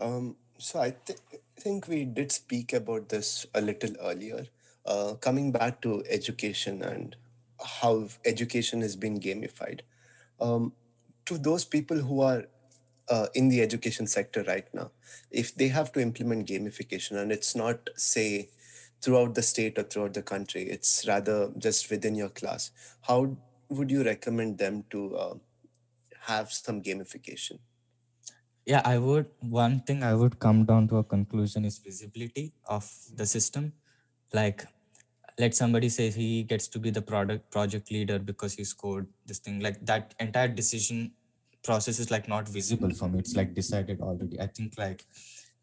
Um, 0.00 0.36
so 0.58 0.80
I 0.80 0.94
th- 1.04 1.18
think 1.58 1.88
we 1.88 2.04
did 2.04 2.32
speak 2.32 2.72
about 2.72 3.08
this 3.08 3.46
a 3.54 3.60
little 3.60 3.94
earlier. 4.00 4.46
Uh, 4.84 5.14
coming 5.14 5.50
back 5.50 5.80
to 5.82 6.04
education 6.08 6.82
and 6.82 7.16
how 7.80 8.08
education 8.24 8.80
has 8.82 8.94
been 8.94 9.18
gamified. 9.18 9.80
Um, 10.40 10.72
to 11.24 11.38
those 11.38 11.64
people 11.64 11.96
who 11.96 12.20
are 12.20 12.44
uh, 13.08 13.26
in 13.34 13.48
the 13.48 13.62
education 13.62 14.06
sector 14.06 14.44
right 14.44 14.66
now, 14.72 14.90
if 15.30 15.54
they 15.54 15.68
have 15.68 15.92
to 15.92 16.00
implement 16.00 16.48
gamification 16.48 17.16
and 17.16 17.32
it's 17.32 17.56
not, 17.56 17.90
say, 17.96 18.50
throughout 19.02 19.34
the 19.34 19.42
state 19.42 19.78
or 19.78 19.82
throughout 19.82 20.14
the 20.14 20.22
country, 20.22 20.62
it's 20.62 21.04
rather 21.08 21.50
just 21.58 21.90
within 21.90 22.14
your 22.14 22.28
class, 22.28 22.70
how 23.02 23.36
would 23.68 23.90
you 23.90 24.04
recommend 24.04 24.58
them 24.58 24.84
to 24.90 25.16
uh, 25.16 25.34
have 26.26 26.52
some 26.52 26.82
gamification? 26.82 27.58
Yeah 28.72 28.82
i 28.84 28.98
would 28.98 29.26
one 29.40 29.80
thing 29.88 30.02
i 30.02 30.14
would 30.14 30.38
come 30.38 30.64
down 30.64 30.88
to 30.88 30.96
a 30.98 31.04
conclusion 31.04 31.64
is 31.64 31.78
visibility 31.78 32.52
of 32.66 32.90
the 33.14 33.26
system. 33.26 33.72
Like 34.32 34.66
let 35.38 35.54
somebody 35.54 35.88
say 35.88 36.10
he 36.10 36.42
gets 36.42 36.68
to 36.68 36.78
be 36.78 36.90
the 36.90 37.02
product 37.02 37.50
project 37.50 37.90
leader 37.92 38.18
because 38.18 38.54
he 38.54 38.64
scored 38.64 39.06
this 39.26 39.38
thing. 39.38 39.60
Like 39.60 39.84
that 39.86 40.14
entire 40.20 40.48
decision 40.48 41.12
process 41.62 41.98
is 42.00 42.10
like 42.10 42.28
not 42.28 42.48
visible 42.48 42.90
for 42.90 43.08
me. 43.08 43.20
It's 43.20 43.36
like 43.36 43.54
decided 43.54 44.00
already. 44.00 44.40
I 44.40 44.46
think 44.48 44.74
like 44.78 45.04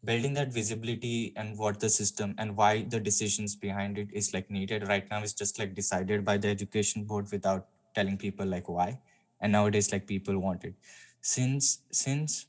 building 0.04 0.34
that 0.34 0.52
visibility 0.52 1.32
and 1.36 1.58
what 1.58 1.80
the 1.80 1.88
system 1.88 2.34
and 2.38 2.56
why 2.56 2.82
the 2.84 3.00
decisions 3.00 3.56
behind 3.56 3.98
it 3.98 4.08
is 4.12 4.34
like 4.34 4.50
needed 4.50 4.86
right 4.88 5.08
now 5.10 5.22
is 5.22 5.32
just 5.34 5.58
like 5.58 5.74
decided 5.74 6.24
by 6.24 6.36
the 6.38 6.48
education 6.48 7.04
board 7.04 7.30
without 7.32 7.68
telling 7.94 8.16
people 8.16 8.46
like 8.46 8.68
why. 8.68 8.98
And 9.40 9.52
nowadays 9.52 9.92
like 9.92 10.06
people 10.06 10.38
want 10.38 10.64
it. 10.64 10.74
Since 11.20 11.80
since 11.90 12.46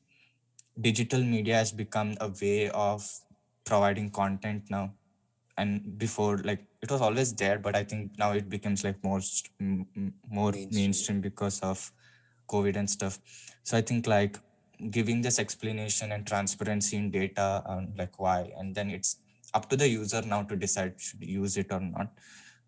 digital 0.79 1.21
media 1.23 1.55
has 1.55 1.71
become 1.71 2.15
a 2.21 2.29
way 2.41 2.69
of 2.69 3.07
providing 3.65 4.09
content 4.09 4.63
now. 4.69 4.93
And 5.57 5.97
before 5.97 6.37
like 6.39 6.65
it 6.81 6.91
was 6.91 6.99
always 7.01 7.33
there 7.33 7.57
but 7.59 7.75
i 7.77 7.83
think 7.83 8.11
now 8.19 8.33
it 8.33 8.49
becomes 8.49 8.83
like 8.83 9.01
more 9.03 9.21
m- 9.61 9.87
m- 9.95 10.13
more 10.29 10.51
Mainstream. 10.51 10.81
mainstream 10.81 11.21
because 11.21 11.61
of 11.61 11.91
covid 12.49 12.75
and 12.75 12.89
stuff. 12.89 13.19
So 13.63 13.77
i 13.77 13.81
think 13.81 14.05
like 14.07 14.37
giving 14.91 15.21
this 15.21 15.39
explanation 15.39 16.11
and 16.11 16.27
transparency 16.27 16.97
in 16.97 17.09
data 17.09 17.63
and 17.67 17.97
like 17.97 18.19
why 18.19 18.51
and 18.57 18.75
then 18.75 18.89
it's 18.91 19.17
up 19.53 19.69
to 19.69 19.77
the 19.77 19.87
user 19.87 20.21
now 20.23 20.43
to 20.43 20.55
decide 20.57 20.95
should 20.99 21.23
use 21.23 21.55
it 21.57 21.71
or 21.71 21.79
not. 21.79 22.09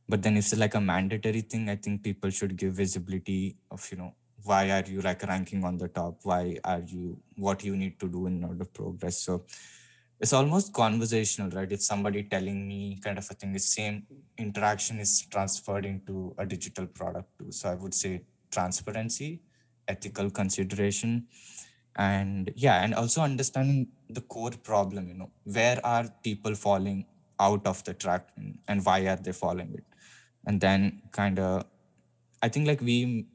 But 0.08 0.22
then 0.24 0.38
if 0.38 0.46
it's 0.46 0.58
like 0.58 0.76
a 0.76 0.82
mandatory 0.82 1.41
thing 1.41 1.70
i 1.70 1.76
think 1.76 2.04
people 2.04 2.30
should 2.30 2.56
give 2.56 2.74
visibility 2.74 3.58
of 3.70 3.86
you 3.91 3.98
know 3.98 4.13
why 4.43 4.71
are 4.71 4.84
you 4.88 5.02
like 5.02 5.23
ranking 5.23 5.63
on 5.63 5.78
the 5.78 5.88
top? 5.88 6.19
Why 6.23 6.58
are 6.63 6.82
you 6.86 7.17
what 7.36 7.63
you 7.63 7.76
need 7.76 8.00
to 8.00 8.08
do 8.08 8.28
in 8.28 8.43
order 8.43 8.63
to 8.65 8.69
progress? 8.69 9.17
So 9.21 9.45
it's 10.19 10.34
almost 10.34 10.73
conversational 10.73 11.50
right? 11.52 11.71
If 11.71 11.82
somebody 11.82 12.23
telling 12.23 12.67
me 12.67 13.00
kind 13.04 13.17
of 13.17 13.28
a 13.30 13.34
thing 13.34 13.54
the 13.54 13.60
same 13.60 14.04
interaction 14.38 15.00
is 15.00 15.21
transferred 15.30 15.86
into 15.86 16.34
a 16.38 16.45
digital 16.45 16.88
product 16.88 17.30
too. 17.39 17.52
So 17.52 17.69
i 17.69 17.76
would 17.76 17.93
say 17.93 18.21
transparency 18.52 19.41
ethical 19.88 20.30
consideration 20.30 21.28
and 21.95 22.52
yeah 22.56 22.84
and 22.84 22.93
also 22.93 23.21
understanding 23.21 23.88
the 24.10 24.21
core 24.21 24.52
problem 24.63 25.08
you 25.08 25.13
know. 25.15 25.32
Where 25.43 25.80
are 25.86 26.06
people 26.23 26.56
falling 26.56 27.06
out 27.39 27.65
of 27.67 27.84
the 27.84 27.93
track 27.93 28.30
and, 28.67 28.86
why 28.86 29.02
are 29.08 29.15
they 29.15 29.32
following 29.32 29.73
it? 29.76 29.84
And 30.45 30.60
then 30.62 31.02
kind 31.12 31.39
of 31.39 31.65
i 32.43 32.47
think 32.50 32.67
like 32.67 32.82
we 32.82 33.26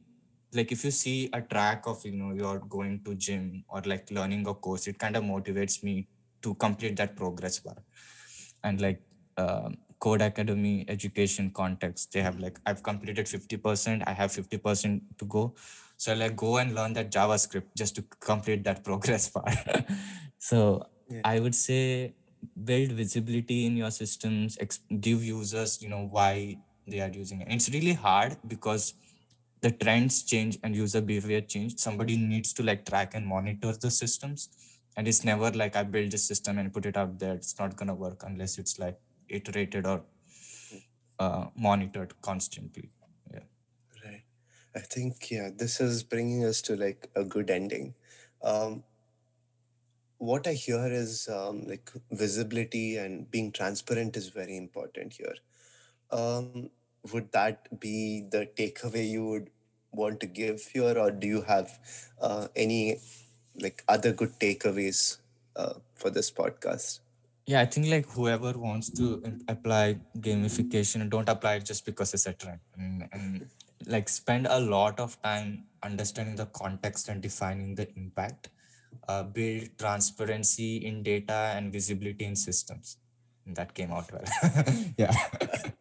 like 0.54 0.72
if 0.72 0.84
you 0.84 0.90
see 0.90 1.28
a 1.32 1.40
track 1.40 1.86
of 1.86 2.04
you 2.04 2.12
know 2.12 2.32
you're 2.32 2.58
going 2.60 3.00
to 3.04 3.14
gym 3.14 3.64
or 3.68 3.80
like 3.86 4.10
learning 4.10 4.46
a 4.46 4.54
course 4.54 4.86
it 4.86 4.98
kind 4.98 5.16
of 5.16 5.24
motivates 5.24 5.82
me 5.82 6.08
to 6.42 6.54
complete 6.54 6.96
that 6.96 7.16
progress 7.16 7.60
bar. 7.60 7.76
And 8.64 8.80
like 8.80 9.00
uh, 9.36 9.70
Codecademy 10.00 10.84
education 10.88 11.50
context 11.54 12.12
they 12.12 12.20
have 12.20 12.38
like 12.40 12.58
i've 12.66 12.82
completed 12.82 13.28
50% 13.28 14.02
i 14.06 14.12
have 14.12 14.32
50% 14.32 15.02
to 15.18 15.24
go. 15.26 15.54
So 15.96 16.12
I 16.12 16.16
like 16.16 16.36
go 16.36 16.56
and 16.58 16.74
learn 16.74 16.92
that 16.94 17.12
javascript 17.12 17.68
just 17.76 17.94
to 17.96 18.04
complete 18.20 18.64
that 18.64 18.82
progress 18.88 19.28
bar. 19.30 19.52
So 20.38 20.86
Yeah. 21.08 21.20
i 21.24 21.38
would 21.40 21.54
say 21.54 22.14
build 22.68 22.92
visibility 22.98 23.66
in 23.66 23.76
your 23.76 23.90
systems 23.90 24.56
give 25.06 25.22
users 25.24 25.80
you 25.82 25.88
know 25.88 26.04
why 26.10 26.56
they 26.86 27.00
are 27.00 27.08
using 27.10 27.40
it. 27.42 27.48
It's 27.50 27.70
really 27.70 27.92
hard 27.92 28.36
because 28.46 28.94
the 29.62 29.70
trends 29.70 30.22
change 30.24 30.58
and 30.62 30.76
user 30.76 31.00
behavior 31.00 31.40
change 31.40 31.78
somebody 31.78 32.16
needs 32.16 32.52
to 32.52 32.62
like 32.62 32.84
track 32.84 33.14
and 33.14 33.26
monitor 33.26 33.72
the 33.84 33.90
systems 33.90 34.48
and 34.96 35.08
it's 35.08 35.24
never 35.24 35.50
like 35.52 35.76
i 35.76 35.82
build 35.82 36.10
this 36.10 36.24
system 36.32 36.58
and 36.58 36.72
put 36.72 36.86
it 36.86 36.96
out 36.96 37.18
there 37.18 37.34
it's 37.34 37.58
not 37.58 37.76
going 37.76 37.88
to 37.88 37.94
work 37.94 38.22
unless 38.26 38.58
it's 38.58 38.78
like 38.78 38.98
iterated 39.28 39.86
or 39.86 40.02
uh, 41.18 41.46
monitored 41.56 42.14
constantly 42.22 42.90
yeah 43.32 43.40
Right. 44.04 44.24
I 44.74 44.80
think, 44.80 45.30
yeah, 45.30 45.50
this 45.54 45.80
is 45.80 46.02
bringing 46.02 46.44
us 46.44 46.62
to 46.62 46.76
like 46.76 47.10
a 47.14 47.24
good 47.24 47.50
ending. 47.50 47.94
Um, 48.42 48.84
what 50.18 50.46
I 50.46 50.52
hear 50.52 50.86
is 50.86 51.28
um, 51.28 51.64
like 51.66 51.90
visibility 52.10 52.96
and 52.96 53.30
being 53.30 53.52
transparent 53.52 54.16
is 54.16 54.28
very 54.28 54.56
important 54.56 55.14
here. 55.14 55.34
Um, 56.10 56.70
would 57.12 57.32
that 57.32 57.80
be 57.80 58.26
the 58.30 58.48
takeaway 58.56 59.08
you 59.08 59.26
would 59.26 59.50
want 59.92 60.20
to 60.20 60.26
give 60.26 60.62
here, 60.72 60.98
or 60.98 61.10
do 61.10 61.26
you 61.26 61.42
have 61.42 61.78
uh, 62.20 62.48
any 62.56 62.98
like 63.60 63.84
other 63.88 64.12
good 64.12 64.32
takeaways 64.40 65.18
uh, 65.56 65.74
for 65.94 66.10
this 66.10 66.30
podcast? 66.30 67.00
yeah 67.46 67.60
i 67.60 67.66
think 67.66 67.88
like 67.88 68.06
whoever 68.06 68.52
wants 68.56 68.88
to 68.88 69.20
apply 69.48 69.98
gamification 70.18 71.08
don't 71.10 71.28
apply 71.28 71.54
it 71.54 71.64
just 71.64 71.84
because 71.84 72.14
it's 72.14 72.26
a 72.26 72.32
trend. 72.32 72.60
And, 72.76 73.08
and 73.12 73.46
like 73.86 74.08
spend 74.08 74.46
a 74.46 74.60
lot 74.60 75.00
of 75.00 75.20
time 75.22 75.64
understanding 75.82 76.36
the 76.36 76.46
context 76.46 77.08
and 77.08 77.20
defining 77.20 77.74
the 77.74 77.88
impact. 77.96 78.50
Uh, 79.08 79.22
build 79.24 79.68
transparency 79.78 80.76
in 80.76 81.02
data 81.02 81.52
and 81.56 81.72
visibility 81.72 82.24
in 82.24 82.36
systems. 82.36 82.98
And 83.46 83.56
that 83.56 83.74
came 83.74 83.90
out 83.90 84.12
well. 84.12 84.22
Yeah. 84.96 85.12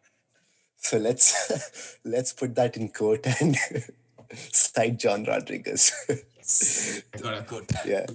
So 0.76 0.98
let's 0.98 2.00
let's 2.04 2.32
put 2.32 2.56
that 2.56 2.76
in 2.76 2.88
quote 2.88 3.24
and 3.40 3.56
cite 4.34 4.98
John 4.98 5.24
Rodriguez. 5.24 5.92
yes 6.08 7.02
got 7.20 7.38
a 7.38 7.42
quote 7.42 7.70
yeah. 7.86 8.06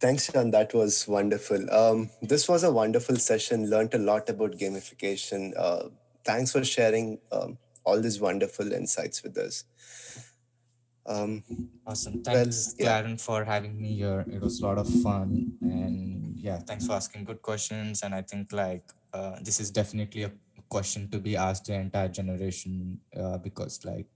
Thanks, 0.00 0.30
Sean. 0.30 0.50
That 0.50 0.72
was 0.72 1.06
wonderful. 1.06 1.70
Um, 1.70 2.08
this 2.22 2.48
was 2.48 2.64
a 2.64 2.72
wonderful 2.72 3.16
session. 3.16 3.68
Learned 3.68 3.92
a 3.92 3.98
lot 3.98 4.28
about 4.30 4.52
gamification. 4.52 5.52
Uh, 5.56 5.90
thanks 6.24 6.52
for 6.52 6.64
sharing 6.64 7.18
um, 7.30 7.58
all 7.84 8.00
these 8.00 8.18
wonderful 8.18 8.72
insights 8.72 9.22
with 9.22 9.36
us. 9.36 9.64
Um, 11.06 11.42
Awesome. 11.86 12.22
Well, 12.24 12.34
Thanks, 12.34 12.74
yeah. 12.78 13.00
Claren, 13.00 13.16
for 13.16 13.44
having 13.44 13.80
me 13.80 13.94
here. 13.94 14.24
It 14.30 14.42
was 14.42 14.60
a 14.60 14.66
lot 14.66 14.76
of 14.76 14.88
fun. 15.02 15.52
And 15.62 16.38
yeah, 16.38 16.58
thanks 16.58 16.86
for 16.86 16.92
asking 16.92 17.24
good 17.24 17.40
questions. 17.40 18.02
And 18.02 18.14
I 18.14 18.20
think 18.22 18.52
like 18.52 18.84
uh, 19.14 19.36
this 19.40 19.58
is 19.58 19.70
definitely 19.70 20.24
a 20.24 20.32
question 20.68 21.08
to 21.10 21.18
be 21.18 21.34
asked 21.34 21.64
the 21.66 21.74
entire 21.74 22.08
generation 22.08 23.00
uh, 23.18 23.38
because 23.38 23.84
like 23.86 24.06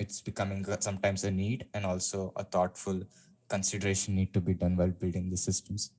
it's 0.00 0.20
becoming 0.22 0.64
sometimes 0.80 1.24
a 1.24 1.30
need 1.30 1.66
and 1.74 1.84
also 1.84 2.32
a 2.34 2.42
thoughtful 2.42 3.02
consideration 3.48 4.14
need 4.14 4.32
to 4.32 4.40
be 4.40 4.54
done 4.54 4.76
while 4.76 4.88
building 4.88 5.28
the 5.28 5.36
systems. 5.36 5.90